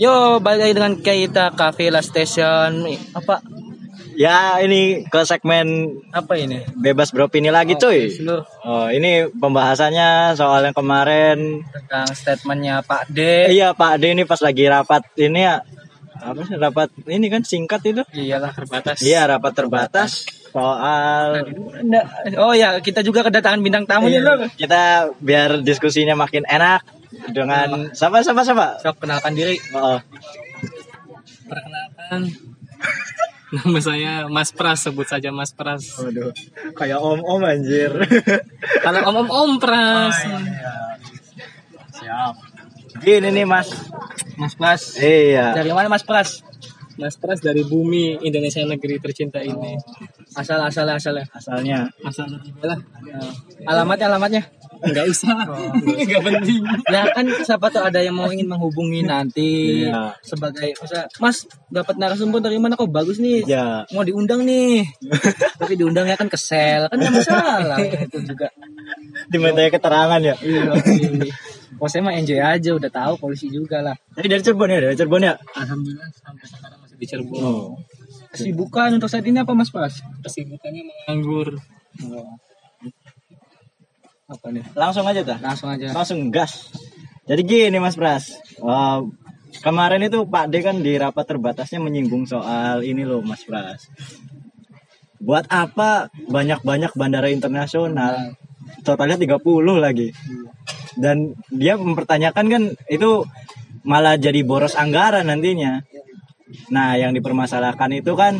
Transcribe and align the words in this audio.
Yo, 0.00 0.40
balik 0.40 0.60
lagi 0.64 0.74
dengan 0.74 0.94
kita 0.96 1.52
Cafe 1.52 1.92
La 1.92 2.00
Station. 2.00 2.88
Apa? 3.12 3.44
Ya 4.16 4.56
ini 4.60 5.04
ke 5.04 5.20
segmen 5.24 5.96
Apa 6.12 6.36
ini? 6.36 6.60
bebas 6.72 7.12
beropini 7.12 7.48
lagi 7.48 7.76
cuy. 7.76 8.08
Seluruh 8.08 8.44
Oh 8.64 8.88
ini 8.88 9.28
pembahasannya 9.28 10.32
soal 10.34 10.64
yang 10.64 10.72
kemarin. 10.72 11.60
tentang 11.68 12.08
statementnya 12.12 12.80
Pak 12.80 13.12
D. 13.12 13.48
Iya 13.52 13.76
Pak 13.76 14.00
D 14.00 14.12
ini 14.12 14.24
pas 14.24 14.40
lagi 14.40 14.64
rapat 14.68 15.04
ini 15.16 15.40
ya 15.44 15.60
apa 16.20 16.40
sih 16.44 16.56
rapat 16.56 16.88
ini 17.08 17.26
kan 17.28 17.44
singkat 17.44 17.80
itu? 17.84 18.02
Iyalah 18.12 18.52
terbatas. 18.52 19.00
Iya 19.00 19.24
rapat 19.24 19.52
terbatas 19.52 20.10
soal. 20.48 21.44
Oh 22.36 22.52
ya, 22.52 22.76
kita 22.80 23.00
juga 23.00 23.24
kedatangan 23.24 23.60
bintang 23.60 23.84
tamu 23.88 24.08
nih 24.08 24.20
Iya, 24.20 24.20
lo. 24.24 24.34
kita 24.52 24.82
biar 25.20 25.60
diskusinya 25.60 26.12
makin 26.16 26.44
enak 26.44 26.84
dengan 27.30 27.90
siapa 27.90 28.22
siapa 28.22 28.42
siapa. 28.46 28.78
Sok 28.80 29.02
kenalkan 29.02 29.34
diri. 29.34 29.58
Oh, 29.74 29.98
Perkenalkan 31.50 32.30
Nama 33.50 33.78
saya 33.82 34.12
Mas 34.30 34.54
Pras 34.54 34.86
sebut 34.86 35.10
saja 35.10 35.34
Mas 35.34 35.50
Pras. 35.50 35.82
waduh 35.98 36.30
kayak 36.78 37.02
om 37.02 37.18
om 37.18 37.42
anjir. 37.42 37.90
Kalau 38.86 39.02
Om 39.10 39.26
Om 39.26 39.28
Om 39.28 39.50
Pras. 39.58 40.16
Siap. 41.98 42.34
Gini 43.02 43.28
nih 43.34 43.42
mas. 43.42 43.74
Mas 44.38 44.54
Pras. 44.54 44.94
Iya. 45.02 45.50
Dari 45.58 45.74
mana 45.74 45.90
Mas 45.90 46.06
Pras? 46.06 46.46
Mas 46.94 47.18
Pras 47.18 47.42
dari 47.42 47.66
bumi 47.66 48.22
Indonesia 48.22 48.62
negeri 48.62 49.02
tercinta 49.02 49.42
ini. 49.42 49.74
Asal 50.38 50.62
asal 50.62 50.86
asalnya. 50.86 51.26
Asalnya. 51.34 51.90
Asal 52.06 52.30
lah. 52.62 52.78
Alamatnya 53.66 54.06
alamatnya. 54.06 54.42
Enggak 54.80 55.06
usah. 55.06 55.36
Enggak 55.76 56.22
penting. 56.28 56.60
Ya 56.86 57.02
kan 57.10 57.24
siapa 57.40 57.68
tuh 57.68 57.82
ada 57.82 57.98
yang 57.98 58.12
mau 58.12 58.26
ingin 58.26 58.46
menghubungi 58.46 59.02
nanti 59.02 59.84
Iya. 59.84 60.16
sebagai 60.20 60.72
masa 60.76 61.04
Mas 61.16 61.42
dapat 61.66 61.94
narasumber 61.96 62.38
dari 62.38 62.56
mana 62.56 62.74
kok 62.74 62.88
bagus 62.88 63.16
nih 63.16 63.44
Ya. 63.44 63.84
mau 63.90 64.00
diundang 64.00 64.42
nih 64.42 64.84
tapi 65.60 65.74
diundangnya 65.74 66.14
kan 66.14 66.26
kesel 66.26 66.86
kan 66.86 66.96
nggak 66.96 67.12
masalah 67.14 67.76
itu 67.78 68.18
juga 68.24 68.48
Diminta 69.26 69.62
keterangan 69.66 70.18
ya. 70.18 70.34
iya 70.40 70.72
oh 71.76 71.86
saya 71.86 72.00
mah 72.00 72.12
enjoy 72.12 72.36
aja 72.36 72.70
udah 72.72 72.88
tahu 72.88 73.12
polisi 73.18 73.48
juga 73.48 73.80
lah 73.80 73.96
Tapi 74.12 74.26
dari 74.26 74.40
Cirebon 74.40 74.68
ya, 74.68 74.78
dari 74.80 74.94
Cirebon 74.94 75.22
ya. 75.22 75.34
Alhamdulillah 75.54 76.08
sampai 76.14 76.46
sekarang 76.46 76.78
masih 76.78 76.96
di 76.96 77.06
Cirebon. 77.06 77.40
Oh. 77.40 77.68
kesibukan 78.30 78.94
untuk 78.94 79.08
saat 79.08 79.24
ini 79.24 79.38
apa 79.38 79.52
Mas 79.52 79.68
Pas 79.68 79.90
Kesibukannya 80.20 80.82
menganggur. 81.06 81.56
Apa 84.30 84.46
nih 84.54 84.62
Langsung 84.78 85.04
aja 85.10 85.20
dah. 85.26 85.38
langsung 85.42 85.68
aja 85.74 85.90
Langsung 85.90 86.18
gas. 86.30 86.70
Jadi 87.26 87.42
gini 87.46 87.78
Mas 87.78 87.98
Pras. 87.98 88.30
Eh, 88.58 88.98
kemarin 89.62 90.02
itu 90.06 90.22
Pak 90.26 90.50
D 90.50 90.62
kan 90.62 90.78
di 90.78 90.94
rapat 90.98 91.26
terbatasnya 91.26 91.82
menyinggung 91.82 92.26
soal 92.26 92.82
ini 92.86 93.02
loh 93.02 93.22
Mas 93.22 93.42
Pras. 93.42 93.90
Buat 95.20 95.46
apa 95.52 96.08
banyak-banyak 96.30 96.96
bandara 96.96 97.28
internasional? 97.28 98.34
Totalnya 98.86 99.18
30 99.20 99.42
lagi. 99.78 100.10
Dan 100.96 101.34
dia 101.52 101.76
mempertanyakan 101.76 102.46
kan 102.50 102.62
itu 102.88 103.26
malah 103.84 104.16
jadi 104.16 104.40
boros 104.42 104.74
anggaran 104.74 105.28
nantinya. 105.28 105.82
Nah, 106.74 106.98
yang 106.98 107.14
dipermasalahkan 107.14 107.94
itu 107.94 108.14
kan 108.18 108.38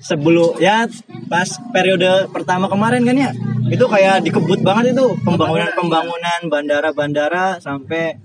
sebelum 0.00 0.56
ya 0.56 0.88
pas 1.28 1.48
periode 1.70 2.28
pertama 2.32 2.66
kemarin 2.66 3.04
kan 3.04 3.16
ya? 3.16 3.30
Itu 3.70 3.86
kayak 3.86 4.26
dikebut 4.26 4.64
banget 4.64 4.96
itu 4.96 5.04
pembangunan 5.22 5.70
pembangunan 5.76 6.40
bandara-bandara 6.50 7.60
sampai 7.60 8.18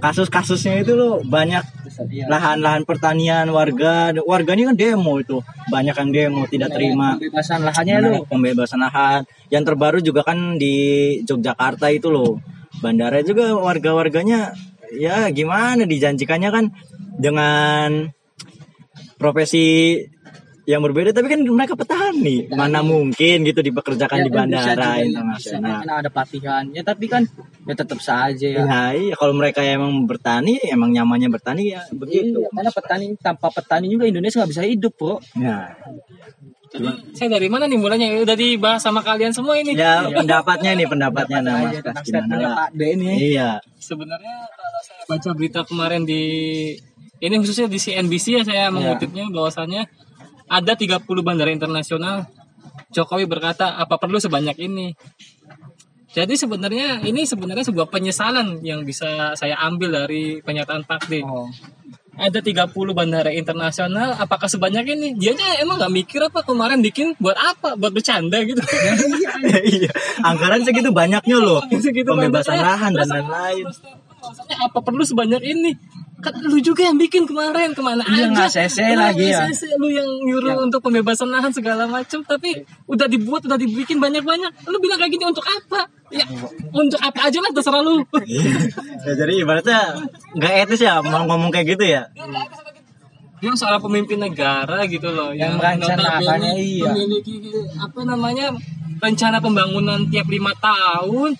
kasus-kasusnya 0.00 0.84
itu 0.84 0.92
loh 0.96 1.20
banyak 1.24 1.64
lahan-lahan 2.28 2.82
pertanian 2.84 3.46
warga 3.54 4.10
warganya 4.26 4.72
kan 4.72 4.76
demo 4.76 5.16
itu 5.22 5.40
banyak 5.70 5.94
yang 5.94 6.10
demo 6.10 6.42
tidak 6.50 6.74
terima 6.74 7.16
pembebasan 7.16 7.60
lahannya 7.62 7.94
lu 8.00 8.08
menolak 8.08 8.28
pembebasan 8.30 8.80
lahan. 8.82 9.20
Yang 9.52 9.62
terbaru 9.72 9.98
juga 10.02 10.20
kan 10.26 10.56
di 10.58 10.74
Yogyakarta 11.24 11.88
itu 11.92 12.08
loh 12.10 12.40
bandara 12.82 13.22
juga 13.22 13.54
warga-warganya 13.56 14.52
ya 14.94 15.30
gimana 15.30 15.86
dijanjikannya 15.86 16.50
kan 16.50 16.64
dengan 17.18 18.10
profesi 19.16 19.98
yang 20.64 20.80
berbeda 20.80 21.12
tapi 21.12 21.28
kan 21.28 21.40
mereka 21.44 21.76
petani. 21.76 22.48
Mana 22.48 22.80
mungkin 22.80 23.44
gitu 23.44 23.60
dipekerjakan 23.60 24.16
Ya, 24.20 24.24
di 24.24 24.30
bisa 24.30 24.38
bandara 24.40 24.90
ya, 24.96 25.04
internasional 25.04 25.76
bisa, 25.76 25.84
kan 25.84 25.96
ada 26.00 26.10
pelatihan. 26.10 26.64
Ya 26.72 26.82
tapi 26.82 27.04
kan 27.06 27.22
ya 27.68 27.74
tetap 27.76 28.00
saja. 28.00 28.48
Ya 28.48 28.64
ya 28.64 28.82
iya 28.96 29.14
kalau 29.14 29.36
mereka 29.36 29.60
emang 29.60 30.08
bertani 30.08 30.56
emang 30.64 30.96
nyamannya 30.96 31.28
bertani 31.28 31.76
ya 31.76 31.84
begitu. 31.92 32.40
Iya, 32.40 32.48
karena 32.48 32.70
petani 32.72 33.06
tanpa 33.20 33.48
petani 33.52 33.86
juga 33.92 34.08
Indonesia 34.08 34.40
nggak 34.40 34.52
bisa 34.56 34.64
hidup 34.64 34.92
bro. 34.96 35.20
Ya. 35.36 35.76
Jadi 36.74 36.90
saya 37.14 37.28
dari 37.38 37.46
mana 37.46 37.70
nih 37.70 37.78
mulanya? 37.78 38.10
Udah 38.18 38.34
dibahas 38.34 38.82
sama 38.82 38.98
kalian 39.04 39.30
semua 39.30 39.54
ini. 39.60 39.78
ya 39.78 40.10
pendapatnya 40.10 40.74
nih 40.74 40.88
pendapatnya 40.90 41.38
nama 41.38 41.70
Mas 41.70 41.78
tentang 41.78 42.02
statementnya 42.02 42.50
Pak 42.50 42.68
D 42.74 42.80
ini. 42.98 43.12
Iya. 43.36 43.50
Sebenarnya 43.78 44.36
kalau 44.48 44.80
saya 44.82 45.02
baca 45.06 45.30
berita 45.36 45.60
kemarin 45.62 46.02
di 46.02 46.22
ini 47.22 47.34
khususnya 47.38 47.70
di 47.70 47.78
CNBC 47.78 48.26
ya 48.36 48.42
saya 48.42 48.64
mengutipnya 48.74 49.30
bahwasannya 49.30 49.86
ada 50.48 50.72
30 50.76 51.04
bandara 51.24 51.50
internasional. 51.50 52.28
Jokowi 52.94 53.26
berkata 53.26 53.74
apa 53.74 53.98
perlu 53.98 54.22
sebanyak 54.22 54.54
ini? 54.62 54.94
Jadi 56.14 56.38
sebenarnya 56.38 57.02
ini 57.02 57.26
sebenarnya 57.26 57.66
sebuah 57.66 57.90
penyesalan 57.90 58.62
yang 58.62 58.86
bisa 58.86 59.34
saya 59.34 59.58
ambil 59.66 60.06
dari 60.06 60.38
pernyataan 60.38 60.86
Pak 60.86 61.10
D. 61.10 61.26
oh. 61.26 61.50
Ada 62.14 62.38
30 62.38 62.70
bandara 62.94 63.34
internasional, 63.34 64.14
apakah 64.14 64.46
sebanyak 64.46 64.86
ini? 64.86 65.18
Dia 65.18 65.34
emang 65.58 65.82
nggak 65.82 65.90
mikir 65.90 66.22
apa 66.22 66.46
kemarin 66.46 66.78
bikin 66.78 67.18
buat 67.18 67.34
apa? 67.34 67.74
Buat 67.74 67.90
bercanda 67.90 68.38
gitu. 68.46 68.62
iya 69.74 69.90
anggaran 70.22 70.62
segitu 70.62 70.94
banyaknya 70.94 71.42
loh 71.42 71.58
Segitu 71.66 72.06
pembebasan 72.06 72.62
lahan 72.62 72.94
dan 72.94 73.10
lain-lain 73.10 73.66
Maksudnya 74.24 74.56
apa 74.62 74.78
perlu 74.80 75.02
sebanyak 75.02 75.42
ini? 75.42 75.74
Kan 76.24 76.34
lu 76.40 76.56
juga 76.64 76.88
yang 76.88 76.96
bikin 76.96 77.28
kemarin 77.28 77.76
ke 77.76 77.82
mana 77.84 78.00
Iya, 78.00 78.32
aja? 78.32 78.64
Lu 78.64 78.96
lagi 78.96 79.28
ya. 79.28 79.44
Lu 79.76 79.88
yang 79.92 80.08
nyuruh 80.24 80.64
untuk 80.64 80.80
pembebasan 80.80 81.28
lahan 81.28 81.52
segala 81.52 81.84
macam, 81.84 82.24
tapi 82.24 82.64
udah 82.88 83.04
dibuat, 83.04 83.44
udah 83.44 83.60
dibikin 83.60 84.00
banyak-banyak. 84.00 84.64
Lu 84.64 84.80
bilang 84.80 84.96
kayak 84.96 85.12
gini 85.12 85.24
untuk 85.28 85.44
apa? 85.44 85.84
Ya, 86.08 86.24
untuk 86.72 87.00
apa 87.04 87.28
aja 87.28 87.38
lah 87.44 87.50
terserah 87.52 87.82
lu. 87.84 88.00
ya, 89.06 89.12
jadi 89.12 89.32
ibaratnya 89.44 89.80
nggak 90.32 90.52
etis 90.64 90.80
ya 90.86 91.02
mau 91.04 91.26
ngomong 91.26 91.50
kayak 91.50 91.74
gitu 91.74 91.84
ya 91.90 92.06
Yang 93.42 93.60
seorang 93.60 93.82
pemimpin 93.82 94.22
negara 94.22 94.88
gitu 94.88 95.10
loh, 95.12 95.34
Yang 95.34 95.60
merencanakannya, 95.60 96.54
notabene 96.56 96.64
iya. 96.64 96.88
memiliki 96.96 97.34
apa 97.76 98.00
namanya 98.08 98.46
rencana 99.02 99.36
pembangunan 99.42 100.00
tiap 100.08 100.28
lima 100.32 100.52
tahun. 100.56 101.36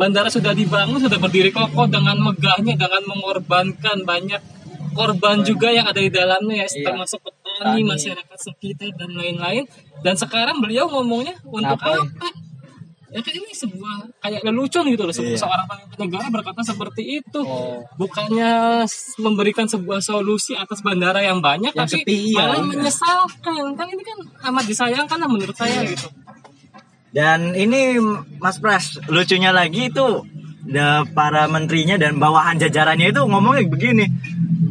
Bandara 0.00 0.32
sudah 0.32 0.56
dibangun, 0.56 0.96
sudah 0.96 1.20
berdiri 1.20 1.52
kokoh 1.52 1.84
dengan 1.84 2.16
megahnya, 2.16 2.72
dengan 2.72 3.04
mengorbankan 3.04 4.00
banyak 4.08 4.40
korban 4.96 5.44
juga 5.44 5.68
yang 5.68 5.84
ada 5.84 6.00
di 6.00 6.08
dalamnya, 6.08 6.64
ya, 6.64 6.68
Iya. 6.72 6.84
termasuk 6.88 7.20
petani, 7.20 7.84
masyarakat 7.84 8.38
sekitar 8.40 8.96
dan 8.96 9.12
lain-lain. 9.12 9.68
Dan 10.00 10.16
sekarang 10.16 10.64
beliau 10.64 10.88
ngomongnya 10.88 11.36
untuk 11.44 11.76
apa? 11.76 12.00
Ya 13.10 13.18
kan 13.26 13.34
ini 13.34 13.50
sebuah 13.50 14.06
kayak 14.22 14.40
lelucon 14.46 14.86
gitu 14.86 15.02
loh, 15.02 15.10
sebuah 15.10 15.34
Iya. 15.34 15.42
seorang 15.42 15.66
pemimpin 15.66 15.98
negara 15.98 16.26
berkata 16.30 16.62
seperti 16.62 17.02
itu. 17.18 17.40
Oh. 17.42 17.82
Bukannya 17.98 18.86
memberikan 19.18 19.66
sebuah 19.66 19.98
solusi 19.98 20.54
atas 20.54 20.78
bandara 20.78 21.18
yang 21.18 21.42
banyak, 21.42 21.74
Yang 21.74 21.90
tapi 21.90 21.96
sepi, 22.06 22.38
ya, 22.38 22.46
malah 22.46 22.56
iya. 22.56 22.70
menyesalkan. 22.70 23.64
Kan 23.74 23.86
ini 23.90 24.02
kan 24.06 24.18
amat 24.48 24.64
disayangkan 24.64 25.18
lah 25.20 25.28
menurut 25.28 25.56
saya 25.58 25.82
gitu. 25.84 26.06
Dan 27.10 27.58
ini 27.58 27.98
Mas 28.38 28.62
Pras 28.62 29.02
lucunya 29.10 29.50
lagi 29.50 29.90
itu 29.90 30.22
da, 30.62 31.02
para 31.10 31.50
menterinya 31.50 31.98
dan 31.98 32.22
bawahan 32.22 32.62
jajarannya 32.62 33.10
itu 33.10 33.22
ngomongnya 33.26 33.66
begini. 33.66 34.06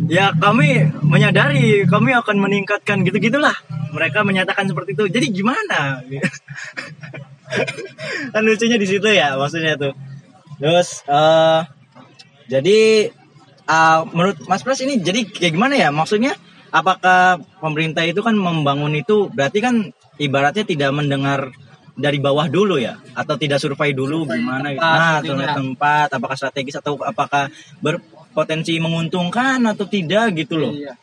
Ya 0.10 0.34
kami 0.34 0.90
menyadari 1.06 1.86
kami 1.86 2.16
akan 2.16 2.42
meningkatkan 2.42 3.06
gitu 3.06 3.20
gitulah 3.20 3.54
mereka 3.92 4.24
menyatakan 4.24 4.72
seperti 4.72 4.96
itu. 4.96 5.04
Jadi 5.12 5.26
gimana? 5.36 6.00
Kan 8.34 8.46
lucunya 8.46 8.78
di 8.80 8.88
situ 8.88 9.10
ya 9.12 9.36
maksudnya 9.36 9.76
tuh. 9.76 9.94
Terus 10.58 11.04
eh 11.12 11.62
jadi 12.50 12.80
eh, 13.68 14.00
menurut 14.16 14.48
Mas 14.48 14.64
Pras 14.64 14.80
ini 14.80 15.04
jadi 15.04 15.28
kayak 15.28 15.54
gimana 15.60 15.76
ya? 15.76 15.92
Maksudnya 15.92 16.40
apakah 16.72 17.42
pemerintah 17.60 18.06
itu 18.06 18.22
kan 18.22 18.38
membangun 18.38 18.94
itu 18.94 19.28
berarti 19.34 19.60
kan 19.60 19.76
ibaratnya 20.22 20.66
tidak 20.66 20.94
mendengar 20.94 21.50
dari 22.00 22.18
bawah 22.24 22.48
dulu 22.48 22.80
ya 22.80 22.96
atau 23.14 23.36
tidak 23.36 23.60
survei 23.60 23.92
dulu 23.92 24.24
gimana 24.24 24.72
gitu. 24.72 24.82
tempat, 24.82 24.96
nah 24.96 25.18
survei 25.20 25.52
tempat 25.52 26.08
apakah 26.16 26.36
strategis 26.40 26.80
atau 26.80 26.96
apakah 27.04 27.52
berpotensi 27.84 28.80
menguntungkan 28.80 29.60
atau 29.68 29.84
tidak 29.86 30.32
gitu 30.40 30.56
loh 30.56 30.72
Iya. 30.74 30.96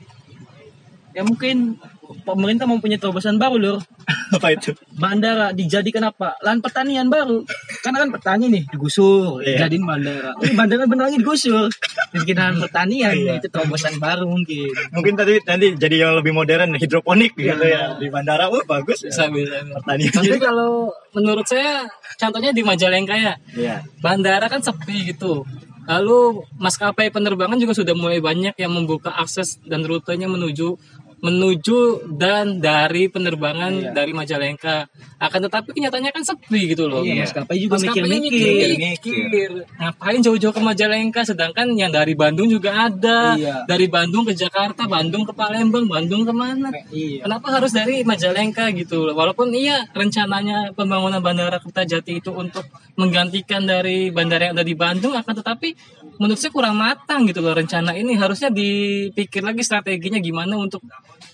Ya 1.17 1.25
mungkin 1.25 1.81
pemerintah 2.23 2.65
mempunyai 2.65 2.97
terobosan 2.97 3.37
baru 3.37 3.57
loh. 3.57 3.79
apa 4.37 4.51
itu 4.51 4.75
Bandara 4.95 5.51
dijadikan 5.51 6.03
apa? 6.07 6.35
Lahan 6.43 6.59
pertanian 6.59 7.07
baru. 7.07 7.43
Karena 7.81 8.03
kan 8.03 8.11
petani 8.11 8.47
nih 8.51 8.63
digusur, 8.69 9.39
Iya. 9.41 9.67
jadiin 9.67 9.83
bandara. 9.83 10.35
Ini 10.39 10.53
bandara 10.53 10.85
bener 10.85 11.05
lagi 11.09 11.19
digusur. 11.19 11.67
kemiskinan 12.11 12.59
pertanian 12.59 13.13
Iya. 13.13 13.33
itu 13.39 13.49
terobosan 13.49 13.97
baru 13.97 14.27
mungkin. 14.27 14.71
Mungkin 14.91 15.15
tadi 15.15 15.39
nanti 15.43 15.67
jadi 15.75 15.97
yang 16.07 16.13
lebih 16.19 16.33
modern 16.33 16.75
hidroponik 16.75 17.35
gitu 17.35 17.63
ya 17.63 17.95
di 17.97 18.07
bandara. 18.09 18.47
Wah 18.47 18.63
bagus. 18.65 19.03
bisa 19.03 19.27
bisa 19.29 19.63
Pertanian. 19.63 20.11
jadi 20.13 20.39
kalau 20.39 20.91
menurut 21.13 21.47
saya 21.47 21.85
contohnya 22.17 22.51
di 22.51 22.63
Majalengka 22.63 23.15
ya 23.15 23.35
Iya. 23.53 23.85
bandara 24.01 24.47
kan 24.47 24.61
sepi 24.61 25.11
gitu 25.11 25.45
lalu 25.87 26.43
maskapai 26.59 27.15
penerbangan 27.15 27.55
juga 27.57 27.71
sudah 27.71 27.95
mulai 27.95 28.19
banyak 28.19 28.59
yang 28.59 28.75
membuka 28.75 29.15
akses 29.15 29.63
dan 29.63 29.87
rutenya 29.87 30.27
menuju 30.27 30.75
menuju 31.17 31.79
dan 32.15 32.61
dari 32.61 33.09
penerbangan 33.09 33.93
dari 33.93 34.13
Majalengka 34.13 34.85
akan 35.17 35.41
tetapi 35.49 35.73
kenyataannya 35.73 36.13
kan 36.13 36.21
sepi 36.21 36.77
gitu 36.77 36.87
loh 36.87 37.01
Iya, 37.01 37.25
maskapai 37.25 37.57
juga 37.57 37.81
mikir-mikir. 37.81 38.77
mikir-mikir. 38.77 39.51
ngapain 39.75 40.21
jauh-jauh 40.21 40.53
ke 40.53 40.61
Majalengka 40.61 41.25
sedangkan 41.25 41.73
yang 41.73 41.89
dari 41.89 42.13
Bandung 42.13 42.47
juga 42.47 42.87
ada 42.87 43.33
Iya. 43.33 43.65
dari 43.65 43.89
Bandung 43.89 44.23
ke 44.23 44.37
Jakarta 44.37 44.85
Bandung 44.85 45.25
ke 45.25 45.33
Palembang 45.33 45.89
Bandung 45.89 46.23
ke 46.23 46.33
mana 46.33 46.69
Iya. 46.93 47.25
Kenapa 47.25 47.47
harus 47.51 47.73
dari 47.73 48.05
Majalengka 48.05 48.69
gitu? 48.73 49.09
Walaupun 49.09 49.51
iya 49.51 49.89
rencananya 49.91 50.77
pembangunan 50.77 51.19
Bandara 51.19 51.57
Kertajati 51.57 52.21
itu 52.21 52.31
untuk 52.31 52.69
menggantikan 52.95 53.65
dari 53.65 54.09
bandara 54.09 54.49
yang 54.49 54.55
ada 54.55 54.65
di 54.65 54.73
Bandung 54.73 55.13
akan 55.13 55.35
tetapi 55.37 55.69
menurut 56.17 56.39
saya 56.41 56.53
kurang 56.53 56.77
matang 56.77 57.25
gitu 57.29 57.41
loh 57.45 57.53
rencana 57.57 57.93
ini. 57.97 58.17
Harusnya 58.17 58.49
dipikir 58.53 59.45
lagi 59.45 59.63
strateginya 59.65 60.21
gimana 60.21 60.57
untuk 60.57 60.85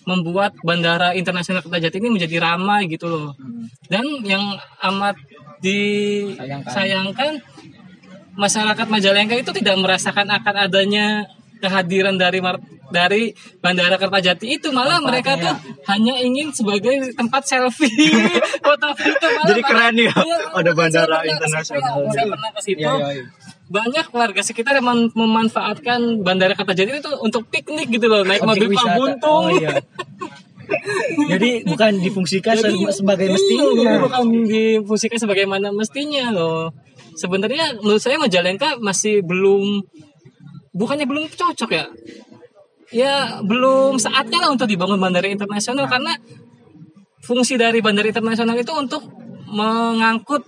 membuat 0.07 0.59
Bandara 0.63 1.15
Internasional 1.15 1.63
Kertajati 1.63 2.03
ini 2.03 2.11
menjadi 2.11 2.37
ramai 2.43 2.91
gitu 2.91 3.07
loh. 3.07 3.27
Dan 3.87 4.05
yang 4.27 4.59
amat 4.93 5.17
disayangkan 5.63 7.39
masyarakat 8.35 8.87
Majalengka 8.89 9.37
itu 9.39 9.51
tidak 9.55 9.77
merasakan 9.79 10.27
akan 10.33 10.55
adanya 10.69 11.29
kehadiran 11.63 12.19
dari 12.19 12.39
mar- 12.39 12.59
dari 12.91 13.31
Bandara 13.57 13.95
Kertajati 13.95 14.53
itu 14.53 14.69
malah 14.69 14.99
mereka 14.99 15.39
tuh 15.39 15.55
hanya 15.87 16.19
ingin 16.19 16.51
sebagai 16.51 16.93
tempat 17.13 17.47
selfie 17.47 17.89
foto 18.61 18.89
foto 18.93 19.27
malah 19.31 19.49
Jadi 19.49 19.63
keren 19.63 19.95
ya, 19.97 20.13
Iya, 20.13 20.39
ada 20.51 20.63
saya 20.67 20.75
bandara 20.75 21.17
pernah 21.17 21.33
internasional. 21.33 21.95
saya 22.11 22.27
pernah 22.29 22.51
ke 22.51 22.61
situ 22.61 22.83
Iya, 22.83 22.93
iya, 23.09 23.25
banyak 23.67 24.07
warga 24.11 24.43
sekitar 24.43 24.77
yang 24.77 24.85
mem- 24.85 25.15
memanfaatkan 25.15 26.01
Bandara 26.21 26.53
Kertajati 26.53 26.93
itu 26.93 27.13
untuk 27.17 27.49
piknik 27.49 27.89
gitu 27.89 28.05
loh 28.05 28.21
naik 28.21 28.43
mobil 28.43 28.67
Objek 28.67 28.77
wisata. 28.77 28.99
buntung 28.99 29.45
Oh, 29.45 29.49
iya. 29.49 29.73
Jadi 31.29 31.65
bukan 31.65 31.93
difungsikan 31.99 32.55
Jadi, 32.55 32.73
se- 32.87 33.01
sebagai 33.01 33.27
iya, 33.27 33.33
mestinya. 33.33 33.93
bukan 34.01 34.25
difungsikan 34.45 35.19
sebagaimana 35.19 35.69
mestinya 35.71 36.29
loh. 36.29 36.73
Sebenarnya 37.13 37.77
menurut 37.77 38.01
saya 38.01 38.17
Majalengka 38.17 38.77
masih 38.79 39.21
belum 39.21 39.85
bukannya 40.73 41.07
belum 41.07 41.29
cocok 41.33 41.71
ya. 41.71 41.87
Ya 42.93 43.41
belum 43.41 43.97
saatnya 43.97 44.45
lah 44.45 44.53
untuk 44.53 44.69
dibangun 44.69 45.01
bandara 45.01 45.25
internasional 45.29 45.89
karena 45.89 46.13
fungsi 47.25 47.57
dari 47.57 47.81
bandara 47.81 48.09
internasional 48.09 48.53
itu 48.59 48.73
untuk 48.77 49.09
mengangkut 49.49 50.45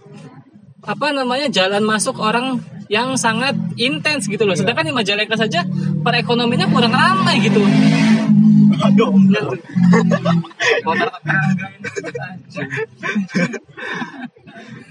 apa 0.84 1.16
namanya 1.16 1.48
jalan 1.48 1.80
masuk 1.88 2.20
orang 2.20 2.60
yang 2.92 3.16
sangat 3.16 3.56
intens 3.80 4.28
gitu 4.28 4.44
loh. 4.44 4.52
Sedangkan 4.52 4.84
di 4.84 4.92
Majalengka 4.92 5.40
saja 5.40 5.64
perekonomiannya 6.04 6.68
kurang 6.68 6.92
ramai 6.92 7.40
gitu. 7.40 7.64
Aduh. 8.84 9.16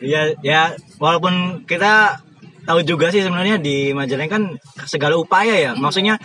Iya, 0.03 0.35
ya 0.44 0.62
walaupun 0.97 1.63
kita 1.69 2.19
tahu 2.63 2.80
juga 2.83 3.12
sih 3.12 3.21
sebenarnya 3.21 3.60
di 3.60 3.92
Majalengka 3.92 4.36
kan 4.39 4.44
segala 4.86 5.15
upaya 5.19 5.56
ya. 5.56 5.71
Maksudnya 5.75 6.18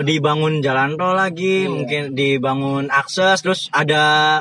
dibangun 0.00 0.64
jalan 0.64 0.96
tol 0.96 1.12
lagi, 1.12 1.68
mungkin 1.68 2.16
dibangun 2.16 2.88
akses, 2.88 3.44
terus 3.44 3.68
ada 3.68 4.40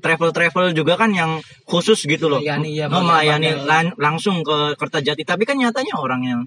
travel-travel 0.00 0.72
juga 0.72 0.96
kan 0.96 1.12
yang 1.12 1.40
khusus 1.64 2.04
gitu 2.04 2.28
loh. 2.28 2.40
Melayani, 2.40 2.68
iya, 2.72 2.86
Mau 2.88 3.04
melayani 3.04 3.48
bandar-bandar. 3.52 3.68
lan- 3.68 3.94
langsung 3.96 4.36
ke 4.40 4.76
Kertajati, 4.76 5.24
tapi 5.24 5.44
kan 5.44 5.56
nyatanya 5.56 5.96
orang 5.96 6.20
yang 6.24 6.40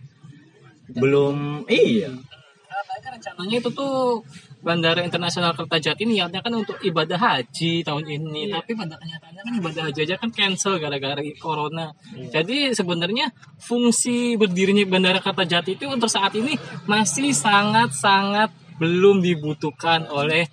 belum 0.93 1.65
iya. 1.69 2.09
Karena 2.13 2.95
kan 3.01 3.11
rencananya 3.17 3.55
itu 3.61 3.69
tuh 3.73 4.21
Bandara 4.63 5.03
Internasional 5.03 5.51
Kertajati 5.51 6.07
niatnya 6.07 6.39
kan 6.39 6.55
untuk 6.55 6.79
ibadah 6.79 7.19
haji 7.19 7.83
tahun 7.83 8.07
ini, 8.07 8.47
tapi 8.47 8.71
pada 8.79 8.95
kenyataannya 8.95 9.41
kan 9.43 9.53
ibadah 9.59 9.81
haji 9.91 9.99
aja 10.07 10.15
kan 10.15 10.31
cancel 10.31 10.79
gara-gara 10.79 11.19
corona. 11.35 11.91
Jadi 12.31 12.71
sebenarnya 12.71 13.35
fungsi 13.59 14.39
berdirinya 14.39 14.87
Bandara 14.87 15.19
Kertajati 15.19 15.75
itu 15.75 15.85
untuk 15.91 16.07
saat 16.07 16.31
ini 16.39 16.55
masih 16.87 17.35
sangat-sangat 17.35 18.55
belum 18.79 19.19
dibutuhkan 19.19 20.07
oleh 20.07 20.47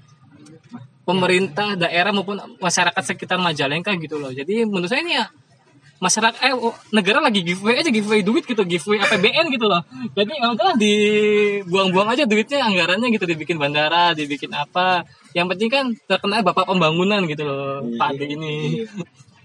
pemerintah 1.07 1.79
daerah 1.79 2.11
maupun 2.11 2.39
masyarakat 2.59 3.03
sekitar 3.15 3.39
Majalengka 3.39 3.95
gitu 3.95 4.19
loh. 4.19 4.35
Jadi 4.35 4.67
menurut 4.67 4.91
saya 4.91 5.07
ini 5.07 5.15
ya 5.19 5.27
masyarakat 6.01 6.41
eh 6.41 6.57
oh, 6.57 6.73
negara 6.97 7.21
lagi 7.21 7.45
giveaway 7.45 7.77
aja 7.85 7.93
giveaway 7.93 8.25
duit 8.25 8.49
gitu 8.49 8.65
giveaway 8.65 9.05
APBN 9.05 9.53
gitu 9.53 9.69
loh 9.69 9.85
jadi 10.17 10.33
ya 10.33 10.47
udahlah 10.49 10.77
dibuang-buang 10.81 12.09
aja 12.17 12.25
duitnya 12.25 12.65
anggarannya 12.65 13.13
gitu 13.13 13.29
dibikin 13.29 13.61
bandara 13.61 14.17
dibikin 14.17 14.49
apa 14.57 15.05
yang 15.37 15.47
penting 15.53 15.69
kan 15.69 15.85
terkena 16.09 16.41
bapak 16.41 16.65
pembangunan 16.65 17.21
gitu 17.29 17.45
loh 17.45 17.85
Pak 18.01 18.17
D 18.17 18.33
ini 18.33 18.89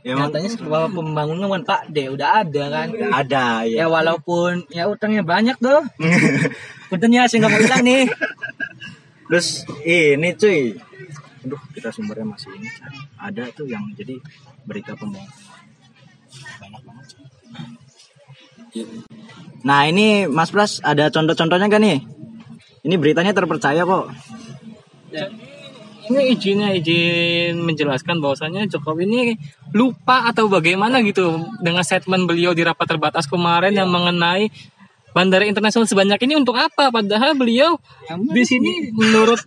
Ya, 0.06 0.14
emang 0.14 0.30
Nyatanya 0.30 0.70
bahwa 0.70 0.88
pembangunan 1.02 1.48
kan 1.50 1.62
Pak 1.66 1.82
D 1.90 2.14
udah 2.14 2.46
ada 2.46 2.64
kan. 2.70 2.88
ada 2.94 3.66
Ya 3.66 3.74
ya. 3.74 3.86
walaupun 3.90 4.62
ya 4.70 4.86
utangnya 4.86 5.26
banyak 5.26 5.58
tuh. 5.58 5.82
Puntennya 6.94 7.26
saya 7.26 7.42
nggak 7.42 7.50
mau 7.50 7.62
bilang 7.66 7.82
nih. 7.82 8.06
Terus 9.26 9.66
ini 9.82 10.30
cuy. 10.38 10.78
Aduh, 11.42 11.58
kita 11.74 11.90
sumbernya 11.90 12.38
masih 12.38 12.54
ini. 12.54 12.70
Ada 13.18 13.50
tuh 13.58 13.66
yang 13.66 13.82
jadi 13.98 14.22
berita 14.70 14.94
pembangunan. 14.94 15.34
Banyak 16.62 16.82
banget. 16.84 17.06
cuy. 17.12 18.86
Nah, 19.66 19.90
ini 19.90 20.30
Mas 20.30 20.54
Pras 20.54 20.78
ada 20.84 21.10
contoh-contohnya 21.10 21.66
kan 21.72 21.82
nih? 21.82 22.04
Ini 22.86 22.96
beritanya 23.02 23.34
terpercaya 23.34 23.82
kok. 23.82 24.14
ini 26.06 26.38
izinnya 26.38 26.70
izin 26.70 27.66
menjelaskan 27.66 28.22
bahwasannya 28.22 28.70
Jokowi 28.70 29.10
ini 29.10 29.22
lupa 29.74 30.30
atau 30.30 30.46
bagaimana 30.46 31.02
gitu 31.02 31.50
dengan 31.66 31.82
statement 31.82 32.30
beliau 32.30 32.54
di 32.54 32.62
rapat 32.62 32.94
terbatas 32.94 33.26
kemarin 33.26 33.74
yang 33.74 33.90
mengenai 33.90 34.54
bandara 35.18 35.50
internasional 35.50 35.90
sebanyak 35.90 36.22
ini 36.30 36.38
untuk 36.38 36.62
apa 36.62 36.94
padahal 36.94 37.34
beliau 37.34 37.82
di 38.30 38.44
sini 38.46 38.94
menurut 38.94 39.42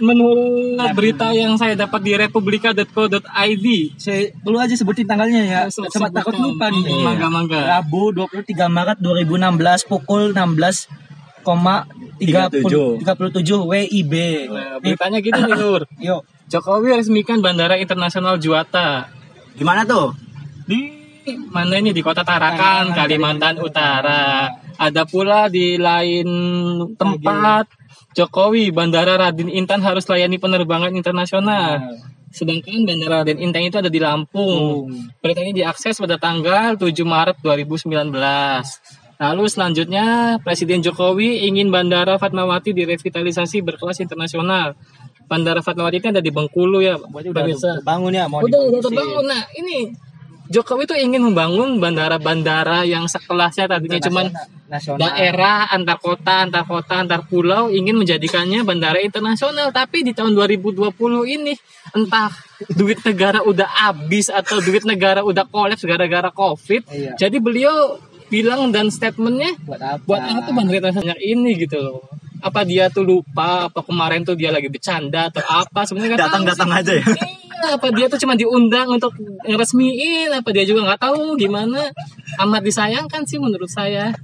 menurut 0.00 0.80
berita 0.96 1.30
yang 1.30 1.54
saya 1.60 1.76
dapat 1.76 2.00
di 2.02 2.12
republika.co.id 2.16 3.66
Saya 4.00 4.32
perlu 4.40 4.58
aja 4.58 4.74
sebutin 4.74 5.06
tanggalnya 5.06 5.42
ya. 5.46 5.60
Sempat 5.70 6.10
takut 6.12 6.34
lupa 6.36 6.72
nih. 6.72 6.84
Iya. 6.84 7.04
Mangga, 7.04 7.28
mangga. 7.30 7.60
Rabu 7.78 8.10
23 8.12 8.50
Maret 8.66 8.98
2016 8.98 9.86
pukul 9.86 10.32
16,37 10.32 11.46
WIB. 13.68 14.14
Nah, 14.50 14.76
beritanya 14.80 15.18
gitu 15.20 15.40
nih 15.40 15.56
Nur 15.62 15.86
Yuk. 16.00 16.24
Jokowi 16.50 16.98
resmikan 16.98 17.38
Bandara 17.38 17.78
Internasional 17.78 18.34
Juwata 18.42 19.06
Gimana 19.54 19.86
tuh? 19.86 20.14
di 20.70 21.00
mana 21.50 21.76
ini 21.76 21.90
di 21.90 22.00
Kota 22.00 22.22
Tarakan, 22.22 22.94
Kalimantan 22.94 23.58
Utara. 23.60 24.48
Ada 24.80 25.04
pula 25.04 25.52
di 25.52 25.76
lain 25.76 26.28
tempat 26.96 27.68
Jokowi 28.10 28.74
Bandara 28.74 29.14
Raden 29.14 29.46
Intan 29.46 29.80
harus 29.86 30.06
layani 30.10 30.38
penerbangan 30.42 30.90
internasional. 30.90 31.94
Sedangkan 32.30 32.82
Bandara 32.82 33.22
Raden 33.22 33.38
Intan 33.38 33.66
itu 33.66 33.78
ada 33.78 33.90
di 33.90 34.02
Lampung. 34.02 34.90
Berita 35.22 35.42
ini 35.42 35.54
diakses 35.54 35.98
pada 35.98 36.18
tanggal 36.18 36.74
7 36.74 36.90
Maret 37.06 37.38
2019. 37.42 37.90
Lalu 39.20 39.44
selanjutnya 39.52 40.40
Presiden 40.40 40.80
Jokowi 40.80 41.44
ingin 41.44 41.68
Bandara 41.68 42.16
Fatmawati 42.16 42.72
direvitalisasi 42.72 43.60
berkelas 43.60 44.00
internasional. 44.00 44.74
Bandara 45.30 45.62
Fatmawati 45.62 46.02
itu 46.02 46.08
ada 46.10 46.24
di 46.24 46.32
Bengkulu 46.34 46.82
ya, 46.82 46.98
pemirsa. 46.98 47.78
Bangun 47.86 48.10
ya 48.10 48.26
mau 48.26 48.42
Udah, 48.42 48.66
udah 48.66 48.80
terbangun. 48.82 49.24
Nah, 49.30 49.46
ini 49.54 49.94
Jokowi 50.50 50.82
tuh 50.82 50.98
ingin 50.98 51.22
membangun 51.22 51.78
bandara-bandara 51.78 52.82
yang 52.82 53.06
sekelasnya 53.06 53.70
tadinya 53.70 54.02
cuman 54.02 54.34
nasional. 54.66 54.98
daerah 54.98 55.70
antar 55.70 56.02
kota, 56.02 56.42
antar 56.42 56.66
kota, 56.66 57.06
antar 57.06 57.22
pulau 57.22 57.70
ingin 57.70 57.94
menjadikannya 57.94 58.66
bandara 58.66 58.98
internasional. 58.98 59.70
Tapi 59.70 60.02
di 60.02 60.10
tahun 60.10 60.34
2020 60.34 60.90
ini 61.30 61.54
entah 61.94 62.34
duit 62.74 62.98
negara 63.06 63.46
udah 63.46 63.86
habis 63.86 64.26
atau 64.26 64.58
duit 64.58 64.82
negara 64.82 65.22
udah 65.22 65.46
kolaps 65.46 65.86
gara-gara 65.86 66.34
Covid. 66.34 66.82
Iya. 66.90 67.14
Jadi 67.14 67.38
beliau 67.38 68.02
bilang 68.26 68.74
dan 68.74 68.90
statementnya 68.90 69.54
buat 69.62 69.78
apa? 69.78 70.02
buat 70.02 70.18
apa 70.18 70.50
bandara 70.50 70.82
internasional 70.82 71.18
ini 71.22 71.62
gitu 71.62 71.78
loh. 71.78 72.02
Apa 72.42 72.66
dia 72.66 72.90
tuh 72.90 73.06
lupa? 73.06 73.70
Apa 73.70 73.86
kemarin 73.86 74.26
tuh 74.26 74.34
dia 74.34 74.50
lagi 74.50 74.66
bercanda 74.66 75.30
atau 75.30 75.46
apa? 75.46 75.86
Sebenarnya 75.86 76.18
Datang-datang 76.26 76.74
sih. 76.74 76.78
aja 76.82 76.92
ya. 76.98 77.06
Apa 77.60 77.92
dia 77.92 78.06
tuh 78.08 78.20
cuma 78.20 78.34
diundang 78.38 78.88
untuk 78.88 79.12
ngeresmiin? 79.46 80.32
Apa 80.32 80.48
dia 80.54 80.64
juga 80.64 80.86
nggak 80.86 81.00
tahu 81.00 81.36
gimana? 81.36 81.92
Amat 82.40 82.62
disayangkan 82.64 83.26
sih 83.28 83.36
menurut 83.36 83.68
saya. 83.68 84.14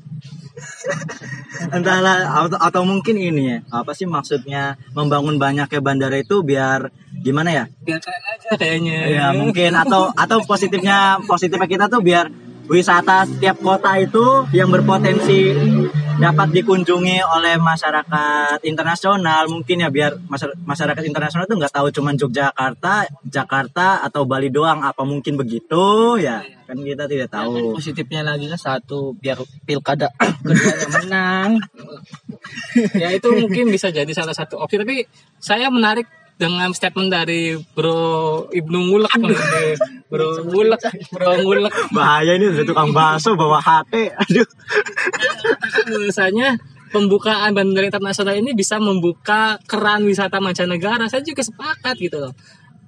entahlah 1.69 2.49
atau, 2.49 2.57
atau 2.57 2.83
mungkin 2.85 3.17
ini 3.17 3.43
ya 3.45 3.59
apa 3.69 3.93
sih 3.93 4.09
maksudnya 4.09 4.81
membangun 4.97 5.37
banyaknya 5.37 5.81
bandara 5.85 6.17
itu 6.21 6.41
biar 6.41 6.89
gimana 7.21 7.53
ya 7.53 7.65
biar 7.85 8.01
keren 8.01 8.25
aja 8.25 8.49
kayaknya 8.57 8.99
ya 9.09 9.27
mungkin 9.37 9.73
atau 9.77 10.13
atau 10.13 10.41
positifnya 10.45 11.21
positifnya 11.25 11.69
kita 11.69 11.85
tuh 11.93 12.01
biar 12.01 12.33
wisata 12.73 13.29
setiap 13.29 13.61
kota 13.61 14.01
itu 14.01 14.49
yang 14.53 14.73
berpotensi 14.73 15.53
dapat 16.17 16.49
dikunjungi 16.53 17.21
oleh 17.21 17.61
masyarakat 17.61 18.65
internasional. 18.65 19.49
Mungkin 19.53 19.85
ya 19.85 19.89
biar 19.93 20.17
masy- 20.29 20.57
masyarakat 20.65 21.05
internasional 21.05 21.45
tuh 21.45 21.57
nggak 21.61 21.75
tahu 21.75 21.89
cuman 21.93 22.17
Yogyakarta, 22.17 23.09
Jakarta 23.29 24.01
atau 24.01 24.25
Bali 24.25 24.49
doang. 24.49 24.81
Apa 24.81 25.05
mungkin 25.05 25.37
begitu? 25.37 26.17
Ya 26.21 26.41
kan 26.67 26.83
kita 26.83 27.07
tidak 27.07 27.31
tahu. 27.31 27.79
Positifnya 27.79 28.27
lagi 28.27 28.51
kan 28.51 28.59
satu 28.59 29.15
biar 29.15 29.39
pilkada 29.69 30.11
keduanya 30.47 30.89
menang. 31.01 31.51
ya 33.03 33.09
itu 33.15 33.29
mungkin 33.31 33.71
bisa 33.71 33.93
jadi 33.93 34.11
salah 34.11 34.35
satu 34.35 34.59
opsi. 34.59 34.81
Tapi 34.81 35.07
saya 35.39 35.69
menarik 35.69 36.09
dengan 36.37 36.69
statement 36.77 37.09
dari 37.09 37.57
Bro 37.57 38.49
Ibnu 38.53 38.79
Ngulek 38.93 39.13
nih. 39.17 39.41
Bro 40.13 40.45
Ngulek 40.53 40.81
Bro 41.09 41.33
Ngulek 41.41 41.75
bahaya 41.91 42.37
ini 42.37 42.53
udah 42.53 42.65
tukang 42.69 42.93
bakso 42.93 43.33
bawa 43.35 43.59
hati 43.59 44.13
aduh 44.13 44.49
bahwasanya 45.89 46.61
pembukaan 46.95 47.53
bandara 47.53 47.89
internasional 47.91 48.37
ini 48.39 48.55
bisa 48.55 48.79
membuka 48.79 49.59
keran 49.67 50.07
wisata 50.07 50.39
mancanegara. 50.39 51.11
Saya 51.11 51.21
juga 51.21 51.43
sepakat 51.43 51.99
gitu 51.99 52.23
loh. 52.23 52.33